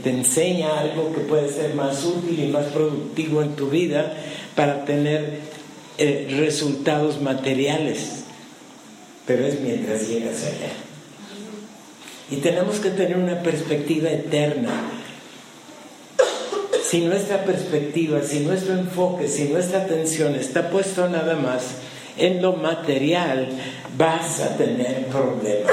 te, 0.02 0.11
enseña 0.11 0.79
algo 0.79 1.12
que 1.14 1.20
puede 1.20 1.48
ser 1.50 1.74
más 1.74 2.05
útil 2.05 2.38
y 2.38 2.48
más 2.48 2.66
productivo 2.66 3.42
en 3.42 3.57
tu 3.57 3.70
vida 3.70 4.14
para 4.55 4.85
tener 4.85 5.40
eh, 5.98 6.29
resultados 6.38 7.20
materiales, 7.20 8.24
pero 9.26 9.46
es 9.46 9.61
mientras 9.61 10.07
llegas 10.09 10.44
allá. 10.44 10.72
Y 12.31 12.37
tenemos 12.37 12.79
que 12.79 12.90
tener 12.90 13.16
una 13.16 13.42
perspectiva 13.42 14.11
eterna. 14.11 14.70
Si 16.85 17.00
nuestra 17.00 17.44
perspectiva, 17.44 18.22
si 18.22 18.40
nuestro 18.40 18.74
enfoque, 18.74 19.29
si 19.29 19.44
nuestra 19.44 19.83
atención 19.83 20.35
está 20.35 20.70
puesto 20.70 21.09
nada 21.09 21.37
más 21.37 21.62
en 22.16 22.42
lo 22.42 22.55
material, 22.55 23.48
vas 23.96 24.40
a 24.40 24.57
tener 24.57 25.07
problemas. 25.07 25.72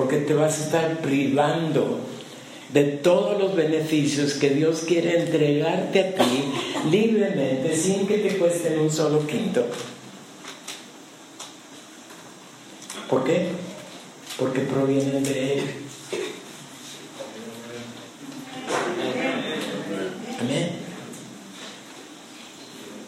Porque 0.00 0.16
te 0.16 0.32
vas 0.32 0.58
a 0.58 0.64
estar 0.64 0.96
privando 1.02 2.00
de 2.72 2.84
todos 2.84 3.38
los 3.38 3.54
beneficios 3.54 4.32
que 4.32 4.48
Dios 4.48 4.80
quiere 4.88 5.20
entregarte 5.20 6.00
a 6.00 6.14
ti 6.14 6.44
libremente 6.90 7.76
sin 7.76 8.06
que 8.06 8.16
te 8.16 8.38
cuesten 8.38 8.78
un 8.78 8.90
solo 8.90 9.26
quinto. 9.26 9.62
¿Por 13.10 13.24
qué? 13.24 13.48
Porque 14.38 14.60
provienen 14.60 15.22
de 15.22 15.52
Él. 15.52 15.64
Amén. 20.40 20.70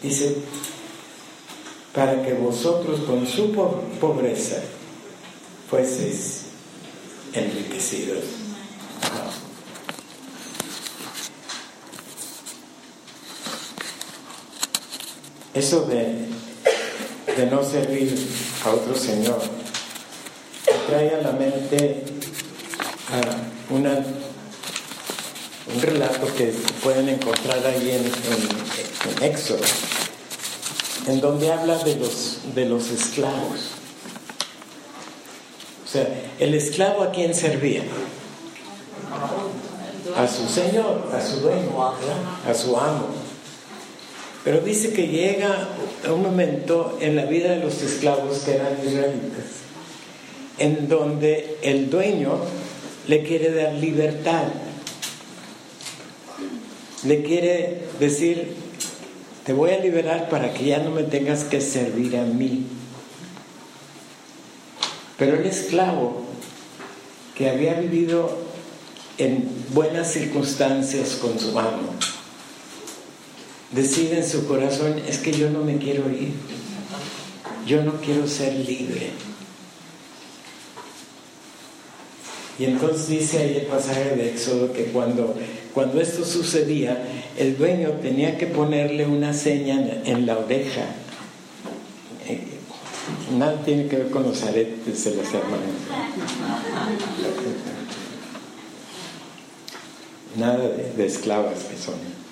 Dice, 0.03 0.35
para 1.91 2.21
que 2.23 2.35
vosotros 2.35 2.99
con 2.99 3.25
su 3.25 3.51
pobreza 3.99 4.61
fueseis 5.71 6.42
enriquecidos. 7.33 8.23
Eso 15.53 15.81
de, 15.81 16.27
de 17.37 17.45
no 17.45 17.63
servir 17.63 18.15
a 18.65 18.71
otro 18.71 18.95
Señor 18.95 19.39
trae 20.87 21.15
a 21.15 21.21
la 21.21 21.31
mente 21.31 22.03
una, 23.69 24.03
un 25.73 25.81
relato 25.81 26.27
que 26.35 26.53
pueden 26.83 27.09
encontrar 27.09 27.65
ahí 27.65 27.91
en, 27.91 28.05
en, 28.05 29.23
Éxodo, 29.23 29.63
en 31.07 31.21
donde 31.21 31.51
habla 31.51 31.77
de 31.79 31.95
los, 31.97 32.39
de 32.55 32.65
los 32.65 32.89
esclavos. 32.89 33.82
Sea, 35.93 36.07
el 36.39 36.55
esclavo 36.55 37.03
a 37.03 37.11
quién 37.11 37.35
servía? 37.35 37.83
A 40.17 40.27
su 40.27 40.47
señor, 40.47 41.07
a 41.13 41.21
su 41.21 41.41
dueño, 41.41 41.69
a 42.47 42.53
su 42.55 42.75
amo. 42.75 43.09
Pero 44.43 44.61
dice 44.61 44.91
que 44.91 45.07
llega 45.07 45.69
un 46.11 46.23
momento 46.23 46.97
en 46.99 47.15
la 47.15 47.25
vida 47.25 47.51
de 47.51 47.63
los 47.63 47.79
esclavos 47.83 48.39
que 48.39 48.55
eran 48.55 48.75
israelitas, 48.83 49.45
en 50.57 50.89
donde 50.89 51.57
el 51.61 51.91
dueño 51.91 52.39
le 53.07 53.21
quiere 53.21 53.53
dar 53.53 53.73
libertad, 53.73 54.45
le 57.03 57.21
quiere 57.21 57.83
decir, 57.99 58.55
te 59.45 59.53
voy 59.53 59.69
a 59.69 59.77
liberar 59.77 60.27
para 60.29 60.55
que 60.55 60.65
ya 60.65 60.79
no 60.79 60.89
me 60.89 61.03
tengas 61.03 61.43
que 61.43 61.61
servir 61.61 62.17
a 62.17 62.23
mí. 62.23 62.65
Pero 65.23 65.37
el 65.37 65.45
esclavo 65.45 66.21
que 67.33 67.49
había 67.49 67.75
vivido 67.75 68.39
en 69.17 69.47
buenas 69.69 70.11
circunstancias 70.11 71.11
con 71.21 71.39
su 71.39 71.57
amo, 71.57 71.95
decide 73.71 74.17
en 74.17 74.29
su 74.29 74.45
corazón, 74.45 75.01
es 75.07 75.19
que 75.19 75.31
yo 75.31 75.49
no 75.49 75.63
me 75.63 75.77
quiero 75.77 76.09
ir, 76.09 76.33
yo 77.65 77.85
no 77.85 78.01
quiero 78.01 78.27
ser 78.27 78.53
libre. 78.53 79.11
Y 82.59 82.65
entonces 82.65 83.07
dice 83.07 83.37
ahí 83.37 83.57
el 83.61 83.67
pasaje 83.67 84.17
de 84.17 84.29
Éxodo 84.29 84.73
que 84.73 84.87
cuando, 84.87 85.35
cuando 85.73 86.01
esto 86.01 86.25
sucedía, 86.25 87.01
el 87.37 87.57
dueño 87.57 87.91
tenía 88.01 88.37
que 88.37 88.47
ponerle 88.47 89.05
una 89.05 89.33
seña 89.33 90.01
en 90.03 90.25
la 90.25 90.37
oreja. 90.37 90.83
Nada 93.37 93.61
tiene 93.63 93.87
que 93.87 93.97
ver 93.97 94.09
con 94.09 94.23
los 94.23 94.43
aretes 94.43 95.03
de 95.03 95.15
las 95.15 95.33
hermanas. 95.33 95.69
Nada 100.37 100.67
de 100.67 101.05
esclavas 101.05 101.63
que 101.63 101.77
son 101.77 102.23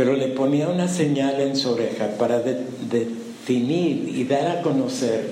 pero 0.00 0.14
le 0.14 0.28
ponía 0.28 0.68
una 0.68 0.88
señal 0.88 1.40
en 1.40 1.56
su 1.56 1.72
oreja 1.72 2.08
para 2.18 2.40
definir 2.40 4.08
y 4.08 4.24
dar 4.24 4.58
a 4.58 4.62
conocer 4.62 5.30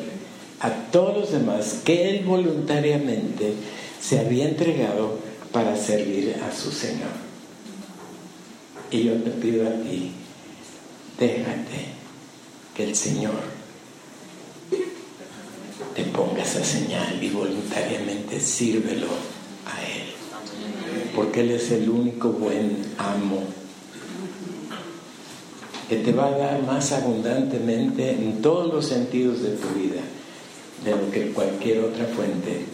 a 0.60 0.70
todos 0.90 1.16
los 1.16 1.32
demás 1.32 1.80
que 1.84 2.10
él 2.10 2.24
voluntariamente 2.26 3.54
se 3.98 4.18
había 4.18 4.46
entregado 4.46 5.20
para 5.52 5.74
servir 5.74 6.36
a 6.46 6.54
su 6.54 6.70
Señor. 6.70 7.08
Y 8.90 9.04
yo 9.04 9.14
te 9.14 9.30
pido 9.30 9.66
a 9.66 9.72
ti, 9.72 10.12
déjate 11.18 11.86
que 12.76 12.84
el 12.84 12.94
Señor 12.94 13.40
te 15.98 16.04
ponga 16.04 16.44
esa 16.44 16.64
señal 16.64 17.20
y 17.20 17.28
voluntariamente 17.28 18.38
sírvelo 18.38 19.08
a 19.66 19.82
Él. 19.82 20.04
Porque 21.12 21.40
Él 21.40 21.50
es 21.50 21.72
el 21.72 21.90
único 21.90 22.28
buen 22.28 22.84
amo 22.98 23.42
que 25.88 25.96
te 25.96 26.12
va 26.12 26.26
a 26.26 26.38
dar 26.38 26.62
más 26.62 26.92
abundantemente 26.92 28.12
en 28.12 28.40
todos 28.40 28.72
los 28.72 28.86
sentidos 28.86 29.42
de 29.42 29.56
tu 29.56 29.68
vida 29.70 30.02
de 30.84 30.90
lo 30.92 31.10
que 31.10 31.32
cualquier 31.32 31.80
otra 31.80 32.04
fuente 32.04 32.64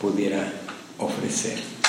pudiera 0.00 0.50
ofrecer. 0.96 1.79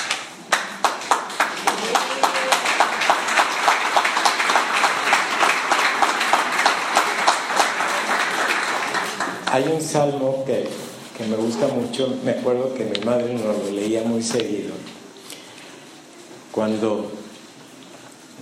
Hay 9.52 9.64
un 9.64 9.82
salmo 9.82 10.44
que, 10.46 10.64
que, 11.18 11.26
me 11.26 11.36
gusta 11.36 11.68
mucho, 11.68 12.08
me 12.24 12.30
acuerdo 12.30 12.72
que 12.72 12.86
mi 12.86 12.98
madre 13.04 13.34
nos 13.34 13.44
lo 13.44 13.70
leía 13.70 14.02
muy 14.02 14.22
seguido, 14.22 14.72
cuando 16.50 17.12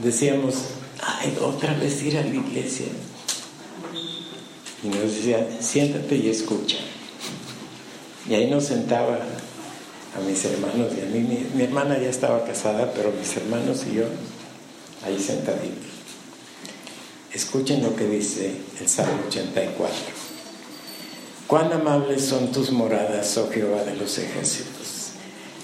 decíamos, 0.04 0.54
ay, 1.02 1.36
otra 1.42 1.74
vez 1.74 2.00
ir 2.04 2.16
a 2.16 2.22
la 2.22 2.32
iglesia. 2.32 2.86
Y 4.84 4.88
nos 4.88 5.00
decía, 5.00 5.48
siéntate 5.58 6.14
y 6.14 6.28
escucha. 6.28 6.76
Y 8.28 8.34
ahí 8.34 8.48
nos 8.48 8.66
sentaba 8.66 9.18
a 10.16 10.20
mis 10.20 10.44
hermanos 10.44 10.92
y 10.96 11.00
a 11.00 11.06
mí. 11.06 11.18
Mi, 11.18 11.44
mi, 11.54 11.64
hermana 11.64 11.98
ya 11.98 12.08
estaba 12.08 12.44
casada, 12.44 12.92
pero 12.94 13.10
mis 13.10 13.36
hermanos 13.36 13.84
y 13.90 13.96
yo 13.96 14.04
ahí 15.04 15.18
sentaditos. 15.18 15.90
Escuchen 17.32 17.82
lo 17.82 17.96
que 17.96 18.06
dice 18.06 18.52
el 18.80 18.88
Salmo 18.88 19.24
84. 19.26 20.19
Cuán 21.50 21.72
amables 21.72 22.26
son 22.26 22.52
tus 22.52 22.70
moradas, 22.70 23.36
oh 23.36 23.50
Jehová 23.50 23.82
de 23.82 23.96
los 23.96 24.16
ejércitos 24.18 25.10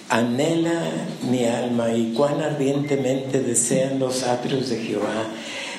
Anhela 0.09 0.83
mi 1.31 1.45
alma 1.45 1.93
y 1.93 2.13
cuán 2.13 2.43
ardientemente 2.43 3.41
desean 3.41 4.01
los 4.01 4.25
atrios 4.25 4.69
de 4.69 4.79
Jehová. 4.79 5.27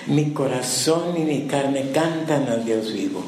Mi 0.06 0.32
corazón 0.32 1.18
y 1.18 1.26
mi 1.26 1.42
carne 1.42 1.92
cantan 1.92 2.48
al 2.48 2.64
Dios 2.64 2.94
vivo. 2.94 3.22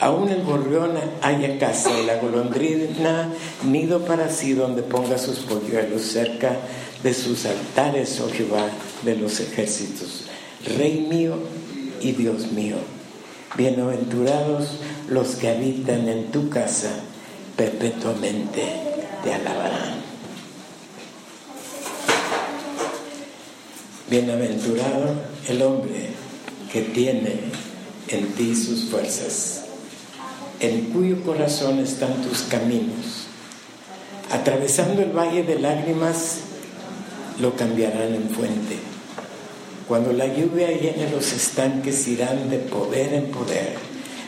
Aún 0.00 0.30
el 0.30 0.42
gorrión 0.42 0.94
haya 1.22 1.60
casa 1.60 1.90
y 1.96 2.04
la 2.04 2.16
golondrina 2.16 3.28
nido 3.64 4.04
para 4.04 4.30
sí 4.30 4.54
donde 4.54 4.82
ponga 4.82 5.16
sus 5.16 5.38
polluelos 5.38 6.02
cerca 6.02 6.56
de 7.04 7.14
sus 7.14 7.46
altares, 7.46 8.20
oh 8.20 8.28
Jehová 8.32 8.66
de 9.04 9.14
los 9.14 9.38
ejércitos. 9.38 10.24
Rey 10.76 11.06
mío 11.08 11.36
y 12.00 12.10
Dios 12.10 12.50
mío, 12.50 12.78
bienaventurados 13.56 14.78
los 15.08 15.36
que 15.36 15.48
habitan 15.48 16.08
en 16.08 16.30
tu 16.30 16.48
casa, 16.48 16.90
perpetuamente 17.56 18.64
te 19.22 19.34
alabarán. 19.34 20.00
Bienaventurado 24.08 25.14
el 25.48 25.62
hombre 25.62 26.10
que 26.72 26.82
tiene 26.82 27.40
en 28.08 28.32
ti 28.32 28.54
sus 28.54 28.84
fuerzas, 28.84 29.64
en 30.60 30.86
cuyo 30.86 31.22
corazón 31.22 31.78
están 31.78 32.22
tus 32.22 32.42
caminos. 32.42 33.26
Atravesando 34.30 35.02
el 35.02 35.10
valle 35.10 35.42
de 35.42 35.58
lágrimas, 35.58 36.38
lo 37.40 37.56
cambiarán 37.56 38.14
en 38.14 38.30
fuente. 38.30 38.89
Cuando 39.90 40.12
la 40.12 40.28
lluvia 40.28 40.68
llene 40.68 41.10
los 41.10 41.32
estanques, 41.32 42.06
irán 42.06 42.48
de 42.48 42.58
poder 42.58 43.12
en 43.12 43.24
poder. 43.26 43.74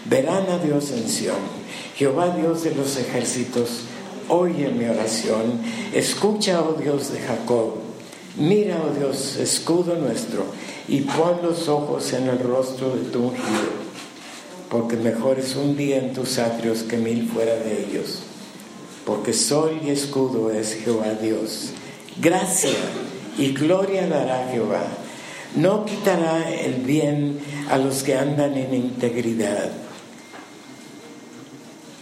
Verán 0.07 0.51
a 0.51 0.59
Dios 0.59 0.91
en 0.91 1.09
Sión. 1.09 1.37
Jehová 1.95 2.37
Dios 2.37 2.65
de 2.65 2.75
los 2.75 2.97
ejércitos, 2.97 3.83
oye 4.29 4.71
mi 4.71 4.87
oración. 4.87 5.63
Escucha, 5.95 6.61
oh 6.63 6.73
Dios 6.73 7.13
de 7.13 7.21
Jacob 7.21 7.75
Mira, 8.37 8.83
oh 8.85 8.99
Dios, 8.99 9.37
escudo 9.37 9.95
nuestro, 9.95 10.47
y 10.89 11.03
pon 11.03 11.43
los 11.45 11.69
ojos 11.69 12.13
en 12.13 12.27
el 12.27 12.41
rostro 12.41 12.97
de 12.97 13.05
tu 13.11 13.27
ungido, 13.27 13.71
porque 14.69 14.97
mejor 14.97 15.39
es 15.39 15.55
un 15.55 15.77
día 15.77 15.99
en 15.99 16.13
tus 16.13 16.39
atrios 16.39 16.83
que 16.83 16.97
mil 16.97 17.29
fuera 17.29 17.55
de 17.55 17.85
ellos, 17.85 18.19
porque 19.07 19.33
sol 19.33 19.79
y 19.85 19.91
escudo 19.91 20.51
es 20.51 20.75
Jehová 20.75 21.13
Dios. 21.23 21.69
Gracia 22.21 22.75
y 23.39 23.53
gloria 23.53 24.09
dará 24.09 24.49
Jehová. 24.51 24.83
No 25.57 25.85
quitará 25.85 26.51
el 26.51 26.77
bien 26.83 27.41
a 27.69 27.77
los 27.79 28.03
que 28.03 28.17
andan 28.17 28.57
en 28.57 28.75
integridad. 28.75 29.71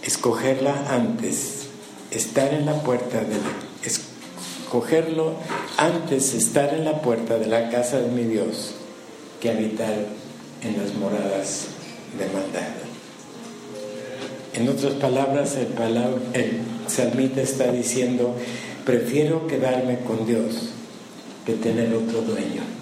Escogerla 0.03 0.85
antes, 0.89 1.67
estar 2.11 2.53
en 2.53 2.65
la 2.65 2.81
puerta 2.81 3.19
de 3.19 3.35
escogerlo 3.83 5.33
antes, 5.77 6.33
estar 6.33 6.73
en 6.73 6.85
la 6.85 7.01
puerta 7.01 7.37
de 7.37 7.47
la 7.47 7.69
casa 7.69 7.99
de 7.99 8.09
mi 8.09 8.23
Dios, 8.23 8.71
que 9.41 9.49
habitar 9.49 9.93
en 10.63 10.81
las 10.81 10.93
moradas 10.95 11.65
de 12.17 12.25
maldad. 12.27 12.69
En 14.53 14.69
otras 14.69 14.93
palabras, 14.93 15.55
el, 15.55 15.67
el 16.33 16.61
salmita 16.87 17.41
está 17.41 17.71
diciendo, 17.71 18.33
prefiero 18.85 19.45
quedarme 19.47 19.99
con 19.99 20.25
Dios 20.25 20.69
que 21.45 21.53
tener 21.53 21.93
otro 21.93 22.21
dueño. 22.21 22.80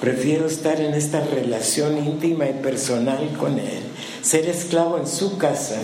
Prefiero 0.00 0.46
estar 0.46 0.80
en 0.80 0.94
esta 0.94 1.20
relación 1.20 1.96
íntima 1.98 2.48
y 2.48 2.54
personal 2.54 3.36
con 3.38 3.58
Él, 3.58 3.82
ser 4.22 4.48
esclavo 4.48 4.98
en 4.98 5.06
su 5.06 5.38
casa, 5.38 5.76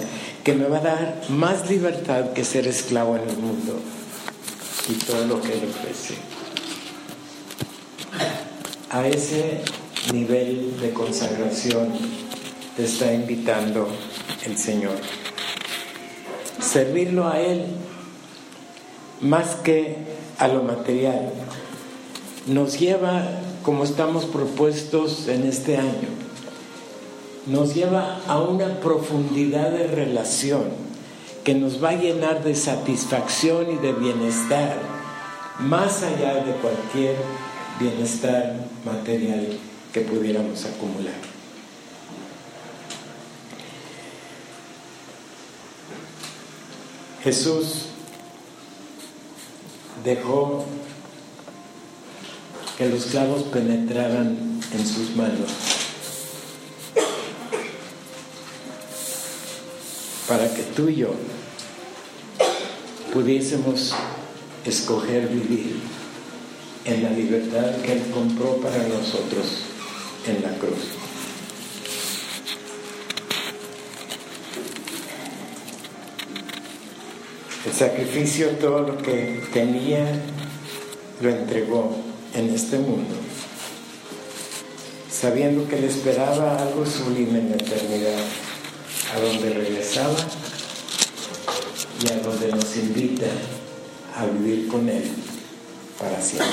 que 0.45 0.53
me 0.53 0.67
va 0.67 0.79
a 0.79 0.83
dar 0.83 1.21
más 1.29 1.71
libertad 1.71 2.33
que 2.33 2.45
ser 2.45 2.67
esclavo 2.67 3.17
en 3.17 3.29
el 3.29 3.37
mundo 3.37 3.79
y 4.89 4.95
todo 4.95 5.25
lo 5.27 5.41
que 5.41 5.53
Él 5.53 5.69
ofrece. 5.69 6.15
A 8.91 9.07
ese 9.07 9.61
nivel 10.13 10.81
de 10.81 10.91
consagración 10.93 11.93
te 12.77 12.85
está 12.85 13.13
invitando 13.13 13.89
el 14.45 14.59
Señor. 14.59 14.97
Servirlo 16.61 17.29
a 17.29 17.41
Él 17.41 17.67
más 19.21 19.57
que 19.57 19.97
a 20.39 20.49
lo 20.49 20.63
material 20.63 21.31
nos 22.47 22.79
lleva, 22.79 23.23
como 23.65 23.85
estamos 23.85 24.25
propuestos 24.25 25.29
en 25.29 25.47
este 25.47 25.77
año, 25.77 26.09
nos 27.47 27.75
lleva 27.75 28.21
a 28.27 28.39
una 28.39 28.81
profundidad 28.81 29.71
de 29.71 29.87
relación 29.87 30.65
que 31.45 31.55
nos 31.55 31.83
va 31.83 31.91
a 31.91 31.95
llenar 31.95 32.45
de 32.45 32.55
satisfacción 32.55 33.71
y 33.71 33.77
de 33.77 33.93
bienestar, 33.93 34.77
más 35.59 36.03
allá 36.03 36.45
de 36.45 36.53
cualquier 36.53 37.17
bienestar 37.79 38.57
material 38.85 39.59
que 39.93 40.03
pudiéramos 40.03 40.65
acumular. 40.65 41.15
Jesús 47.23 47.87
dejó 50.05 50.65
que 52.81 52.89
los 52.89 53.05
clavos 53.05 53.43
penetraran 53.43 54.39
en 54.73 54.87
sus 54.87 55.15
manos 55.15 55.51
para 60.27 60.51
que 60.55 60.63
tú 60.63 60.89
y 60.89 60.97
yo 60.97 61.11
pudiésemos 63.13 63.93
escoger 64.65 65.29
vivir 65.29 65.79
en 66.87 67.03
la 67.03 67.11
libertad 67.11 67.77
que 67.83 67.93
Él 67.93 68.03
compró 68.15 68.57
para 68.63 68.79
nosotros 68.89 69.59
en 70.27 70.41
la 70.41 70.57
cruz. 70.57 70.79
El 77.67 77.73
sacrificio, 77.75 78.49
todo 78.53 78.81
lo 78.81 78.97
que 78.97 79.43
tenía, 79.53 80.07
lo 81.21 81.29
entregó 81.29 82.10
en 82.35 82.55
este 82.55 82.79
mundo, 82.79 83.15
sabiendo 85.11 85.67
que 85.69 85.81
le 85.81 85.89
esperaba 85.89 86.59
algo 86.59 86.87
sublime 86.87 87.41
en 87.41 87.51
la 87.51 87.57
eternidad, 87.57 88.25
a 89.15 89.21
donde 89.21 89.51
regresaba 89.51 90.17
y 92.05 92.13
a 92.13 92.17
donde 92.23 92.49
nos 92.49 92.77
invita 92.77 93.27
a 94.17 94.27
vivir 94.27 94.69
con 94.69 94.89
Él 94.89 95.11
para 95.99 96.21
siempre. 96.21 96.49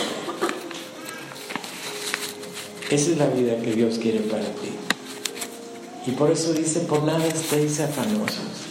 Esa 2.90 3.12
es 3.12 3.18
la 3.18 3.28
vida 3.28 3.58
que 3.62 3.74
Dios 3.74 3.98
quiere 4.00 4.20
para 4.22 4.46
ti. 4.46 4.72
Y 6.06 6.12
por 6.12 6.32
eso 6.32 6.54
dice, 6.54 6.80
por 6.82 7.04
nada 7.04 7.26
estéis 7.28 7.82
afanosos. 7.82 8.68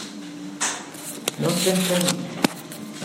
No 1.39 1.49
estén 1.49 1.75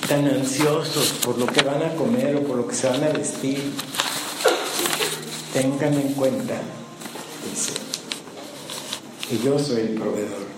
tan 0.09 0.27
ansiosos 0.27 1.13
por 1.23 1.37
lo 1.39 1.47
que 1.47 1.63
van 1.63 1.83
a 1.83 1.95
comer 1.97 2.37
o 2.37 2.43
por 2.43 2.57
lo 2.57 2.67
que 2.67 2.75
se 2.75 2.89
van 2.89 3.05
a 3.05 3.09
vestir 3.11 3.61
tengan 5.53 5.95
en 5.95 6.15
cuenta, 6.15 6.55
dice, 7.49 7.73
que 9.29 9.39
yo 9.39 9.59
soy 9.59 9.83
el 9.83 9.95
proveedor. 9.95 10.53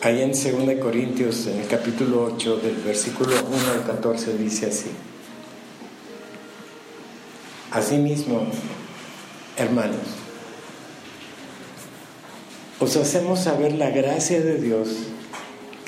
Ahí 0.00 0.22
en 0.22 0.30
2 0.30 0.80
Corintios, 0.80 1.46
en 1.48 1.58
el 1.58 1.66
capítulo 1.66 2.32
8, 2.34 2.58
del 2.58 2.76
versículo 2.76 3.30
1 3.30 3.72
al 3.72 3.84
14, 3.84 4.38
dice 4.38 4.66
así. 4.66 4.90
Asimismo, 7.72 8.46
hermanos, 9.56 9.96
os 12.78 12.96
hacemos 12.96 13.40
saber 13.40 13.72
la 13.72 13.90
gracia 13.90 14.40
de 14.40 14.58
Dios 14.58 14.88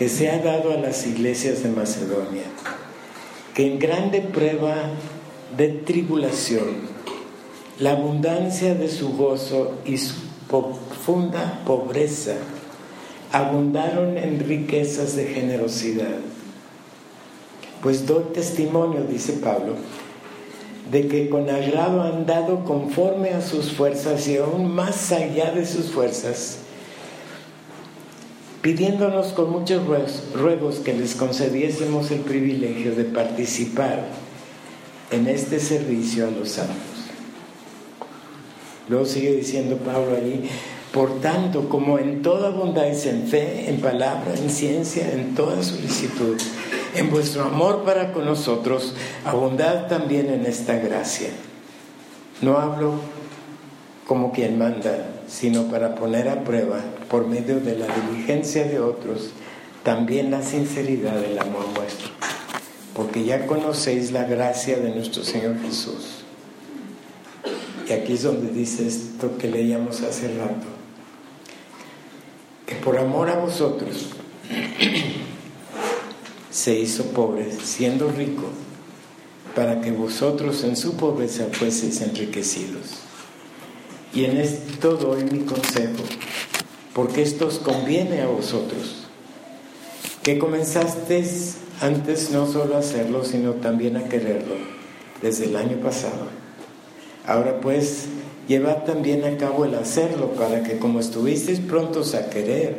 que 0.00 0.08
se 0.08 0.30
ha 0.30 0.38
dado 0.38 0.72
a 0.72 0.78
las 0.78 1.06
iglesias 1.06 1.62
de 1.62 1.68
Macedonia, 1.68 2.44
que 3.52 3.70
en 3.70 3.78
grande 3.78 4.22
prueba 4.22 4.74
de 5.54 5.68
tribulación, 5.68 6.68
la 7.78 7.90
abundancia 7.90 8.74
de 8.74 8.88
su 8.88 9.12
gozo 9.12 9.74
y 9.84 9.98
su 9.98 10.14
profunda 10.48 11.60
pobreza 11.66 12.36
abundaron 13.30 14.16
en 14.16 14.40
riquezas 14.40 15.16
de 15.16 15.26
generosidad. 15.26 16.16
Pues 17.82 18.06
doy 18.06 18.24
testimonio, 18.32 19.02
dice 19.04 19.34
Pablo, 19.34 19.74
de 20.90 21.08
que 21.08 21.28
con 21.28 21.50
agrado 21.50 22.00
han 22.00 22.24
dado 22.24 22.64
conforme 22.64 23.34
a 23.34 23.42
sus 23.42 23.70
fuerzas 23.72 24.26
y 24.28 24.38
aún 24.38 24.74
más 24.74 25.12
allá 25.12 25.50
de 25.50 25.66
sus 25.66 25.90
fuerzas, 25.90 26.59
pidiéndonos 28.62 29.28
con 29.28 29.50
muchos 29.50 29.82
ruegos 30.34 30.76
que 30.76 30.92
les 30.92 31.14
concediésemos 31.14 32.10
el 32.10 32.20
privilegio 32.20 32.94
de 32.94 33.04
participar 33.04 34.06
en 35.10 35.26
este 35.28 35.60
servicio 35.60 36.28
a 36.28 36.30
los 36.30 36.50
santos. 36.50 36.76
Luego 38.88 39.06
sigue 39.06 39.36
diciendo 39.36 39.76
Pablo 39.76 40.16
allí, 40.16 40.48
por 40.92 41.20
tanto, 41.20 41.68
como 41.68 41.98
en 41.98 42.22
toda 42.22 42.48
abundancia 42.48 43.12
en 43.12 43.28
fe, 43.28 43.70
en 43.70 43.80
palabra, 43.80 44.34
en 44.36 44.50
ciencia, 44.50 45.12
en 45.12 45.34
toda 45.36 45.62
solicitud, 45.62 46.36
en 46.96 47.10
vuestro 47.10 47.44
amor 47.44 47.84
para 47.84 48.12
con 48.12 48.24
nosotros, 48.24 48.94
abundad 49.24 49.86
también 49.86 50.28
en 50.30 50.44
esta 50.46 50.74
gracia. 50.74 51.28
No 52.42 52.58
hablo 52.58 52.94
como 54.08 54.32
quien 54.32 54.58
manda, 54.58 55.19
sino 55.30 55.68
para 55.68 55.94
poner 55.94 56.28
a 56.28 56.42
prueba, 56.42 56.80
por 57.08 57.26
medio 57.26 57.60
de 57.60 57.78
la 57.78 57.86
diligencia 57.86 58.64
de 58.64 58.80
otros, 58.80 59.30
también 59.84 60.30
la 60.30 60.42
sinceridad 60.42 61.20
del 61.20 61.38
amor 61.38 61.66
vuestro, 61.74 62.08
porque 62.94 63.24
ya 63.24 63.46
conocéis 63.46 64.10
la 64.10 64.24
gracia 64.24 64.78
de 64.78 64.90
nuestro 64.90 65.22
Señor 65.22 65.58
Jesús. 65.60 66.24
Y 67.88 67.92
aquí 67.92 68.14
es 68.14 68.24
donde 68.24 68.50
dice 68.50 68.86
esto 68.86 69.38
que 69.38 69.48
leíamos 69.48 70.02
hace 70.02 70.36
rato, 70.36 70.66
que 72.66 72.74
por 72.76 72.98
amor 72.98 73.30
a 73.30 73.36
vosotros 73.36 74.08
se 76.50 76.78
hizo 76.78 77.04
pobre, 77.06 77.50
siendo 77.52 78.10
rico, 78.10 78.44
para 79.54 79.80
que 79.80 79.92
vosotros 79.92 80.64
en 80.64 80.76
su 80.76 80.96
pobreza 80.96 81.46
fueseis 81.52 82.00
enriquecidos. 82.00 83.09
Y 84.12 84.24
en 84.24 84.38
esto 84.38 84.96
doy 84.96 85.24
mi 85.24 85.40
consejo, 85.40 86.02
porque 86.94 87.22
esto 87.22 87.46
os 87.46 87.58
conviene 87.58 88.22
a 88.22 88.26
vosotros, 88.26 89.06
que 90.22 90.38
comenzasteis 90.38 91.56
antes 91.80 92.30
no 92.30 92.46
solo 92.46 92.76
a 92.76 92.80
hacerlo, 92.80 93.24
sino 93.24 93.52
también 93.54 93.96
a 93.96 94.08
quererlo, 94.08 94.56
desde 95.22 95.46
el 95.46 95.56
año 95.56 95.76
pasado. 95.78 96.28
Ahora 97.26 97.60
pues, 97.60 98.06
llevad 98.48 98.84
también 98.84 99.24
a 99.24 99.36
cabo 99.36 99.64
el 99.64 99.74
hacerlo, 99.74 100.32
para 100.32 100.62
que 100.62 100.78
como 100.78 101.00
estuvisteis 101.00 101.60
prontos 101.60 102.14
a 102.14 102.28
querer, 102.30 102.76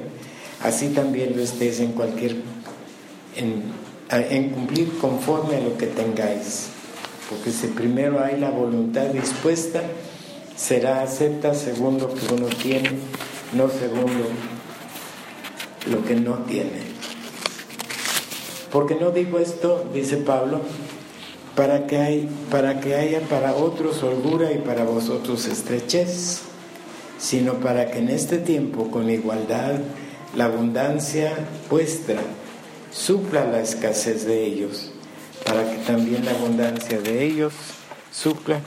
así 0.61 0.89
también 0.89 1.35
lo 1.35 1.41
estéis 1.41 1.79
en 1.79 1.93
cualquier, 1.93 2.35
en 3.37 3.81
en 4.11 4.49
cumplir 4.49 4.97
conforme 4.99 5.55
a 5.55 5.61
lo 5.61 5.77
que 5.77 5.87
tengáis. 5.87 6.67
Porque 7.29 7.51
si 7.51 7.67
primero 7.67 8.21
hay 8.23 8.39
la 8.39 8.49
voluntad 8.49 9.05
dispuesta, 9.05 9.81
será 10.61 11.01
acepta 11.01 11.55
según 11.55 11.97
que 11.97 12.33
uno 12.33 12.45
tiene, 12.61 12.91
no 13.53 13.67
según 13.67 14.11
lo 15.89 16.05
que 16.05 16.15
no 16.15 16.35
tiene. 16.43 16.91
Porque 18.71 18.95
no 18.95 19.09
digo 19.09 19.39
esto, 19.39 19.89
dice 19.91 20.17
Pablo, 20.17 20.61
para 21.55 21.87
que, 21.87 21.97
hay, 21.97 22.29
para 22.51 22.79
que 22.79 22.95
haya 22.95 23.21
para 23.21 23.55
otros 23.55 24.03
holgura 24.03 24.51
y 24.51 24.59
para 24.59 24.83
vosotros 24.83 25.47
estrechez, 25.47 26.41
sino 27.17 27.55
para 27.55 27.89
que 27.89 27.99
en 27.99 28.09
este 28.09 28.37
tiempo 28.37 28.91
con 28.91 29.09
igualdad 29.09 29.79
la 30.35 30.45
abundancia 30.45 31.33
vuestra 31.69 32.21
supla 32.91 33.45
la 33.45 33.61
escasez 33.61 34.25
de 34.25 34.45
ellos, 34.45 34.91
para 35.43 35.69
que 35.69 35.77
también 35.79 36.23
la 36.23 36.31
abundancia 36.31 37.01
de 37.01 37.23
ellos 37.23 37.53
supla. 38.11 38.61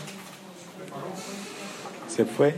Se 2.14 2.24
fue. 2.24 2.54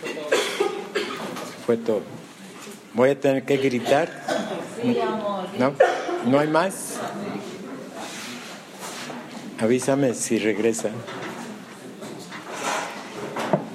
Se 0.00 1.64
fue 1.64 1.78
todo. 1.78 2.02
Voy 2.92 3.10
a 3.10 3.18
tener 3.18 3.44
que 3.44 3.56
gritar. 3.56 4.10
¿No? 5.58 5.74
¿No 6.26 6.38
hay 6.38 6.48
más? 6.48 6.96
Avísame 9.58 10.12
si 10.12 10.38
regresa. 10.38 10.90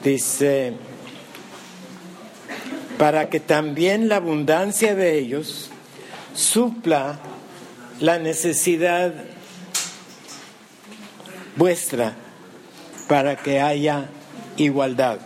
Dice, 0.03 0.73
para 2.99 3.29
que 3.29 3.39
también 3.39 4.09
la 4.09 4.17
abundancia 4.17 4.93
de 4.93 5.17
ellos 5.17 5.71
supla 6.35 7.17
la 7.99 8.19
necesidad 8.19 9.11
vuestra 11.55 12.28
para 13.09 13.35
que 13.35 13.59
haya 13.59 14.07
igualdad. 14.55 15.17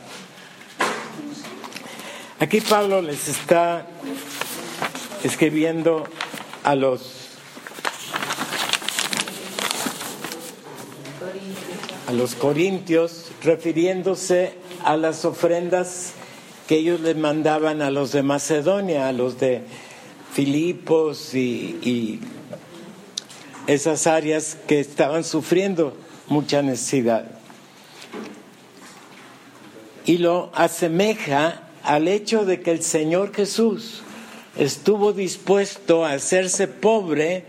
Aquí 2.40 2.62
Pablo 2.62 3.02
les 3.02 3.28
está 3.28 3.86
escribiendo 5.24 6.06
a 6.64 6.76
los 6.76 7.20
a 12.08 12.14
los 12.14 12.36
corintios 12.36 13.32
refiriéndose 13.44 14.54
a 14.86 14.96
las 14.96 15.26
ofrendas 15.26 16.14
que 16.68 16.78
ellos 16.78 17.02
les 17.02 17.18
mandaban 17.18 17.82
a 17.82 17.92
los 17.92 18.14
de 18.14 18.24
Macedonia, 18.24 19.10
a 19.10 19.12
los 19.12 19.40
de 19.40 19.62
Filipos 20.34 21.34
y, 21.34 21.80
y 21.82 22.20
esas 23.68 24.08
áreas 24.08 24.58
que 24.68 24.80
estaban 24.80 25.26
sufriendo 25.26 25.98
mucha 26.28 26.62
necesidad. 26.62 27.43
Y 30.06 30.18
lo 30.18 30.52
asemeja 30.54 31.64
al 31.84 32.08
hecho 32.08 32.46
de 32.46 32.62
que 32.62 32.72
el 32.72 32.82
Señor 32.82 33.34
Jesús 33.34 34.02
estuvo 34.58 35.14
dispuesto 35.14 36.06
a 36.06 36.14
hacerse 36.14 36.68
pobre 36.68 37.46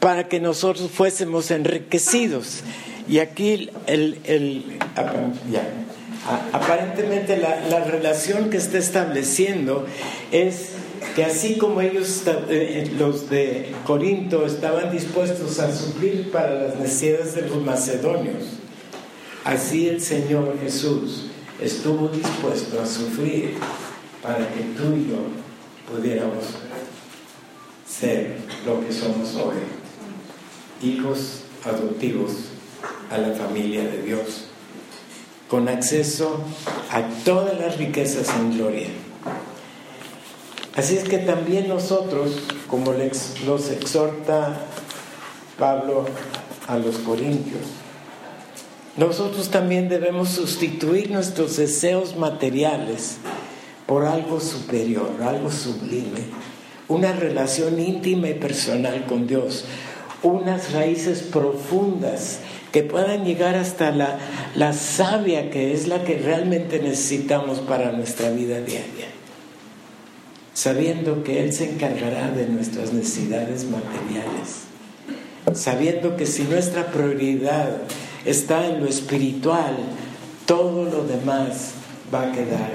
para 0.00 0.28
que 0.28 0.40
nosotros 0.40 0.90
fuésemos 0.90 1.50
enriquecidos. 1.50 2.62
Y 3.08 3.18
aquí 3.18 3.70
el, 3.86 4.78
aparentemente 6.52 7.36
la, 7.36 7.84
relación 7.84 8.50
que 8.50 8.56
está 8.56 8.78
estableciendo 8.78 9.86
es 10.32 10.70
que 11.14 11.24
así 11.24 11.58
como 11.58 11.80
ellos, 11.80 12.22
eh, 12.48 12.90
los 12.98 13.28
de 13.28 13.72
Corinto, 13.86 14.46
estaban 14.46 14.90
dispuestos 14.90 15.60
a 15.60 15.74
suplir 15.74 16.30
para 16.30 16.54
las 16.54 16.76
necesidades 16.76 17.34
de 17.34 17.42
los 17.42 17.62
macedonios, 17.62 18.44
así 19.44 19.86
el 19.86 20.00
Señor 20.00 20.58
Jesús 20.60 21.26
estuvo 21.64 22.08
dispuesto 22.08 22.80
a 22.80 22.86
sufrir 22.86 23.56
para 24.22 24.48
que 24.52 24.60
tú 24.76 24.94
y 24.94 25.10
yo 25.10 25.18
pudiéramos 25.90 26.44
ser 27.88 28.38
lo 28.66 28.86
que 28.86 28.92
somos 28.92 29.34
hoy, 29.36 29.56
hijos 30.82 31.40
adoptivos 31.64 32.32
a 33.10 33.18
la 33.18 33.34
familia 33.34 33.82
de 33.84 34.02
Dios, 34.02 34.46
con 35.48 35.68
acceso 35.68 36.40
a 36.90 37.02
todas 37.24 37.58
las 37.58 37.78
riquezas 37.78 38.28
en 38.36 38.56
gloria. 38.56 38.88
Así 40.76 40.96
es 40.96 41.04
que 41.04 41.18
también 41.18 41.68
nosotros, 41.68 42.32
como 42.68 42.92
los 43.46 43.70
exhorta 43.70 44.66
Pablo 45.58 46.06
a 46.66 46.76
los 46.78 46.96
Corintios, 46.98 47.83
nosotros 48.96 49.50
también 49.50 49.88
debemos 49.88 50.28
sustituir 50.28 51.10
nuestros 51.10 51.56
deseos 51.56 52.16
materiales 52.16 53.16
por 53.86 54.04
algo 54.04 54.40
superior, 54.40 55.10
algo 55.22 55.50
sublime, 55.50 56.20
una 56.88 57.12
relación 57.12 57.80
íntima 57.80 58.28
y 58.28 58.34
personal 58.34 59.04
con 59.06 59.26
Dios, 59.26 59.64
unas 60.22 60.72
raíces 60.72 61.22
profundas 61.22 62.38
que 62.70 62.82
puedan 62.82 63.24
llegar 63.24 63.56
hasta 63.56 63.90
la, 63.90 64.18
la 64.54 64.72
savia 64.72 65.50
que 65.50 65.72
es 65.72 65.86
la 65.86 66.04
que 66.04 66.18
realmente 66.18 66.80
necesitamos 66.80 67.60
para 67.60 67.92
nuestra 67.92 68.30
vida 68.30 68.60
diaria, 68.60 69.06
sabiendo 70.54 71.24
que 71.24 71.42
Él 71.42 71.52
se 71.52 71.70
encargará 71.70 72.30
de 72.30 72.46
nuestras 72.46 72.92
necesidades 72.92 73.64
materiales, 73.64 74.64
sabiendo 75.52 76.16
que 76.16 76.26
si 76.26 76.44
nuestra 76.44 76.86
prioridad 76.86 77.78
está 78.24 78.66
en 78.66 78.80
lo 78.80 78.88
espiritual, 78.88 79.76
todo 80.46 80.84
lo 80.84 81.04
demás 81.04 81.72
va 82.12 82.22
a 82.22 82.32
quedar 82.32 82.70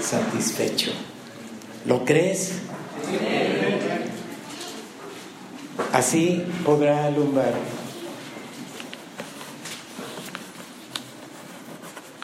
satisfecho. 0.00 0.92
¿Lo 1.86 2.04
crees? 2.04 2.52
Así 5.92 6.44
podrá 6.64 7.06
alumbrar 7.06 7.54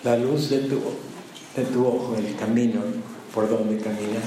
la 0.04 0.16
luz 0.16 0.50
de 0.50 0.58
tu, 0.58 0.80
de 1.56 1.64
tu 1.64 1.86
ojo, 1.86 2.14
el 2.16 2.36
camino 2.36 2.80
por 3.34 3.48
donde 3.48 3.78
caminar, 3.78 4.22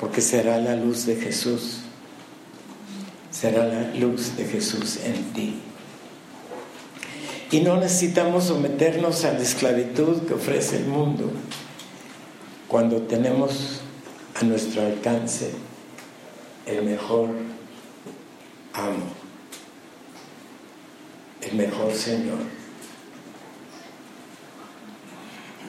porque 0.00 0.20
será 0.20 0.58
la 0.58 0.74
luz 0.74 1.06
de 1.06 1.16
Jesús, 1.16 1.78
será 3.30 3.66
la 3.66 3.94
luz 3.94 4.36
de 4.36 4.44
Jesús 4.44 4.98
en 5.04 5.32
ti. 5.32 5.54
Y 7.50 7.60
no 7.60 7.76
necesitamos 7.76 8.44
someternos 8.44 9.24
a 9.24 9.32
la 9.32 9.40
esclavitud 9.40 10.26
que 10.26 10.34
ofrece 10.34 10.76
el 10.76 10.86
mundo 10.86 11.30
cuando 12.68 13.02
tenemos 13.02 13.80
a 14.34 14.44
nuestro 14.44 14.82
alcance 14.82 15.50
el 16.66 16.84
mejor 16.84 17.30
amo, 18.74 19.06
el 21.40 21.56
mejor 21.56 21.94
Señor, 21.94 22.38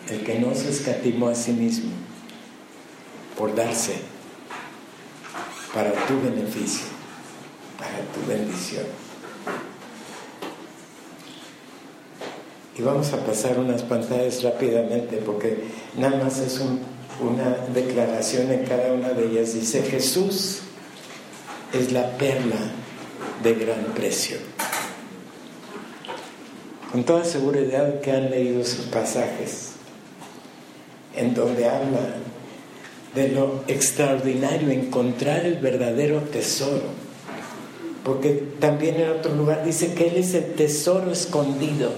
el 0.09 0.23
que 0.23 0.39
no 0.39 0.53
se 0.53 0.69
escatimó 0.69 1.29
a 1.29 1.35
sí 1.35 1.53
mismo 1.53 1.91
por 3.37 3.55
darse 3.55 4.01
para 5.73 5.93
tu 6.05 6.19
beneficio, 6.21 6.87
para 7.77 7.99
tu 8.11 8.27
bendición. 8.27 9.08
Y 12.79 12.81
vamos 12.81 13.11
a 13.11 13.17
pasar 13.25 13.59
unas 13.59 13.83
pantallas 13.83 14.41
rápidamente 14.41 15.17
porque 15.17 15.65
nada 15.97 16.23
más 16.23 16.39
es 16.39 16.61
una 17.19 17.57
declaración 17.73 18.49
en 18.51 18.63
cada 18.63 18.93
una 18.93 19.09
de 19.09 19.25
ellas. 19.25 19.53
Dice, 19.53 19.83
Jesús 19.83 20.61
es 21.73 21.91
la 21.91 22.17
perla 22.17 22.55
de 23.43 23.53
gran 23.55 23.83
precio. 23.93 24.37
Con 26.93 27.03
toda 27.03 27.25
seguridad 27.25 27.99
que 27.99 28.13
han 28.13 28.29
leído 28.29 28.63
sus 28.63 28.85
pasajes, 28.85 29.71
en 31.17 31.33
donde 31.33 31.67
habla 31.67 32.15
de 33.13 33.27
lo 33.27 33.61
extraordinario, 33.67 34.69
encontrar 34.69 35.45
el 35.45 35.55
verdadero 35.55 36.21
tesoro. 36.21 37.09
Porque 38.05 38.41
también 38.61 39.01
en 39.01 39.09
otro 39.09 39.35
lugar 39.35 39.65
dice 39.65 39.93
que 39.93 40.07
Él 40.07 40.15
es 40.15 40.33
el 40.33 40.53
tesoro 40.53 41.11
escondido 41.11 41.91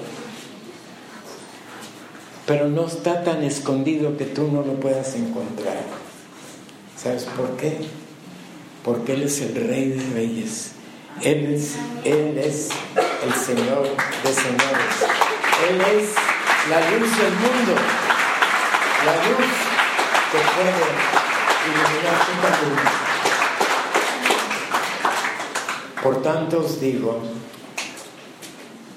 pero 2.51 2.67
no 2.67 2.85
está 2.85 3.23
tan 3.23 3.43
escondido 3.43 4.17
que 4.17 4.25
tú 4.25 4.49
no 4.51 4.61
lo 4.61 4.73
puedas 4.73 5.15
encontrar. 5.15 5.85
¿Sabes 7.01 7.23
por 7.23 7.55
qué? 7.55 7.77
Porque 8.83 9.13
Él 9.13 9.23
es 9.23 9.39
el 9.39 9.55
Rey 9.55 9.91
de 9.91 10.13
Reyes. 10.13 10.73
Él 11.21 11.53
es, 11.53 11.77
el 12.03 13.33
Señor 13.35 13.87
de 14.23 14.33
señores. 14.33 14.95
Él 15.69 15.79
es 15.79 16.09
la 16.69 16.81
luz 16.91 17.17
del 17.17 17.33
mundo. 17.35 17.73
La 19.05 19.15
luz 19.15 19.47
que 20.33 20.39
puede 20.51 20.83
iluminar 21.71 22.17
tu 22.25 22.33
camino. 22.41 22.81
Por 26.03 26.21
tanto 26.21 26.59
os 26.59 26.81
digo, 26.81 27.21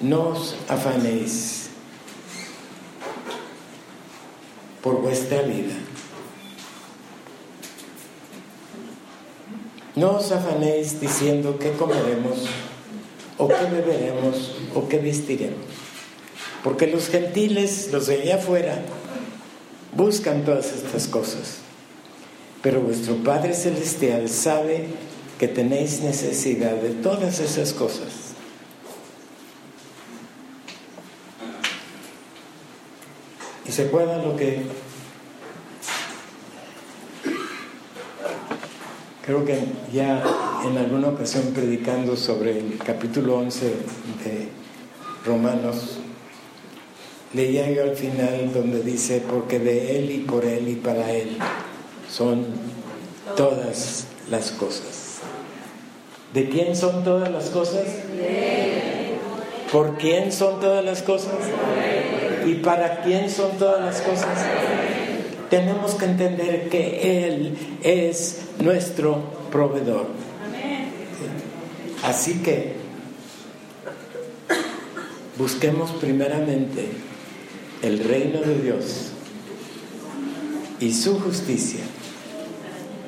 no 0.00 0.30
os 0.30 0.56
afanéis 0.68 1.63
por 4.84 5.00
vuestra 5.00 5.40
vida. 5.40 5.74
No 9.96 10.18
os 10.18 10.30
afanéis 10.30 11.00
diciendo 11.00 11.58
qué 11.58 11.72
comeremos, 11.72 12.44
o 13.38 13.48
qué 13.48 13.64
beberemos, 13.64 14.56
o 14.74 14.86
qué 14.86 14.98
vestiremos. 14.98 15.64
Porque 16.62 16.86
los 16.86 17.08
gentiles, 17.08 17.88
los 17.92 18.08
de 18.08 18.20
allá 18.20 18.36
afuera, 18.36 18.82
buscan 19.96 20.44
todas 20.44 20.72
estas 20.72 21.06
cosas. 21.06 21.60
Pero 22.60 22.82
vuestro 22.82 23.16
Padre 23.16 23.54
Celestial 23.54 24.28
sabe 24.28 24.88
que 25.38 25.48
tenéis 25.48 26.02
necesidad 26.02 26.74
de 26.74 26.90
todas 26.90 27.40
esas 27.40 27.72
cosas. 27.72 28.23
Se 33.74 33.86
acuerdan 33.86 34.22
lo 34.22 34.36
que 34.36 34.62
creo 39.26 39.44
que 39.44 39.58
ya 39.92 40.22
en 40.64 40.78
alguna 40.78 41.08
ocasión 41.08 41.52
predicando 41.52 42.16
sobre 42.16 42.56
el 42.56 42.78
capítulo 42.78 43.38
11 43.38 43.66
de 43.66 44.48
Romanos, 45.26 45.98
leía 47.32 47.68
yo 47.68 47.82
al 47.82 47.96
final 47.96 48.52
donde 48.54 48.80
dice, 48.80 49.24
porque 49.28 49.58
de 49.58 49.98
Él 49.98 50.10
y 50.12 50.18
por 50.18 50.44
Él 50.44 50.68
y 50.68 50.76
para 50.76 51.10
Él 51.10 51.36
son 52.08 52.46
todas 53.36 54.06
las 54.30 54.52
cosas. 54.52 55.18
¿De 56.32 56.48
quién 56.48 56.76
son 56.76 57.02
todas 57.02 57.28
las 57.28 57.46
cosas? 57.46 57.86
¿Por 59.72 59.98
quién 59.98 60.30
son 60.30 60.60
todas 60.60 60.84
las 60.84 61.02
cosas? 61.02 61.32
¿Y 62.46 62.54
para 62.56 63.02
quién 63.02 63.30
son 63.30 63.56
todas 63.58 63.84
las 63.84 64.00
cosas? 64.02 64.38
Tenemos 65.50 65.94
que 65.94 66.04
entender 66.04 66.68
que 66.68 67.26
Él 67.26 67.56
es 67.82 68.42
nuestro 68.60 69.22
proveedor. 69.50 70.08
Así 72.02 72.42
que 72.42 72.74
busquemos 75.38 75.90
primeramente 75.92 76.88
el 77.82 77.98
reino 78.00 78.40
de 78.40 78.60
Dios 78.60 79.12
y 80.80 80.92
su 80.92 81.18
justicia 81.20 81.84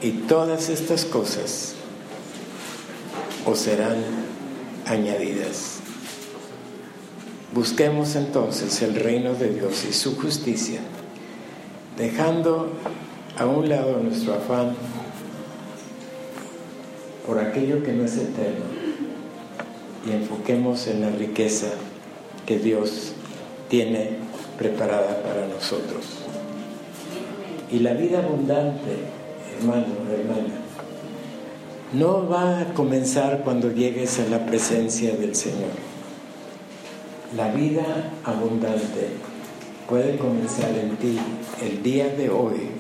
y 0.01 0.11
todas 0.29 0.69
estas 0.69 1.05
cosas 1.05 1.75
o 3.45 3.55
serán 3.55 3.97
añadidas. 4.87 5.76
Busquemos 7.55 8.17
entonces 8.17 8.83
el 8.83 8.97
reino 8.97 9.35
de 9.35 9.51
Dios 9.51 9.85
y 9.89 9.93
su 9.93 10.17
justicia, 10.17 10.81
dejando 11.97 12.71
a 13.39 13.47
un 13.47 13.69
lado 13.69 14.01
nuestro 14.03 14.35
afán 14.35 14.75
por 17.27 17.39
aquello 17.39 17.83
que 17.83 17.93
no 17.93 18.05
es 18.05 18.17
eterno 18.17 18.65
y 20.07 20.13
enfoquemos 20.13 20.87
en 20.87 21.01
la 21.01 21.11
riqueza 21.11 21.69
que 22.47 22.59
Dios 22.59 23.13
tiene 23.69 24.11
preparada 24.59 25.23
para 25.23 25.47
nosotros. 25.47 26.05
Y 27.71 27.81
la 27.81 27.95
vida 27.95 28.21
abundante, 28.21 28.97
hermano, 29.59 29.87
hermana, 30.13 30.55
no 31.93 32.29
va 32.29 32.61
a 32.61 32.75
comenzar 32.75 33.43
cuando 33.43 33.73
llegues 33.73 34.21
a 34.21 34.29
la 34.29 34.47
presencia 34.47 35.17
del 35.17 35.35
Señor. 35.35 35.96
La 37.35 37.49
vida 37.49 38.13
abundante 38.25 39.09
puede 39.89 40.17
comenzar 40.17 40.71
en 40.71 40.97
ti 40.97 41.19
el 41.61 41.83
día 41.83 42.09
de 42.09 42.31
hoy, 42.31 42.71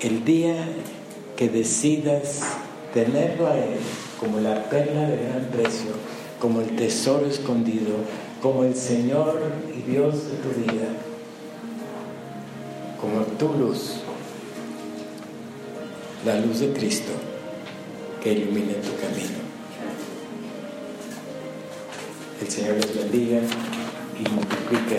el 0.00 0.24
día 0.24 0.56
que 1.36 1.48
decidas 1.48 2.40
tenerlo 2.92 3.46
a 3.46 3.56
Él 3.56 3.78
como 4.18 4.40
la 4.40 4.68
perla 4.68 5.08
de 5.08 5.24
gran 5.24 5.44
precio, 5.52 5.92
como 6.40 6.60
el 6.60 6.74
tesoro 6.74 7.26
escondido, 7.26 7.94
como 8.42 8.64
el 8.64 8.74
Señor 8.74 9.40
y 9.72 9.88
Dios 9.88 10.14
de 10.14 10.36
tu 10.38 10.48
vida, 10.60 10.88
como 13.00 13.20
tu 13.38 13.56
luz, 13.56 14.00
la 16.26 16.40
luz 16.40 16.58
de 16.58 16.72
Cristo 16.72 17.12
que 18.20 18.32
ilumine 18.32 18.74
tu 18.74 18.96
camino. 18.96 19.49
El 22.40 22.50
Señor 22.50 22.76
les 22.76 22.96
bendiga 22.96 23.40
y 24.18 24.28
multiplique 24.30 24.96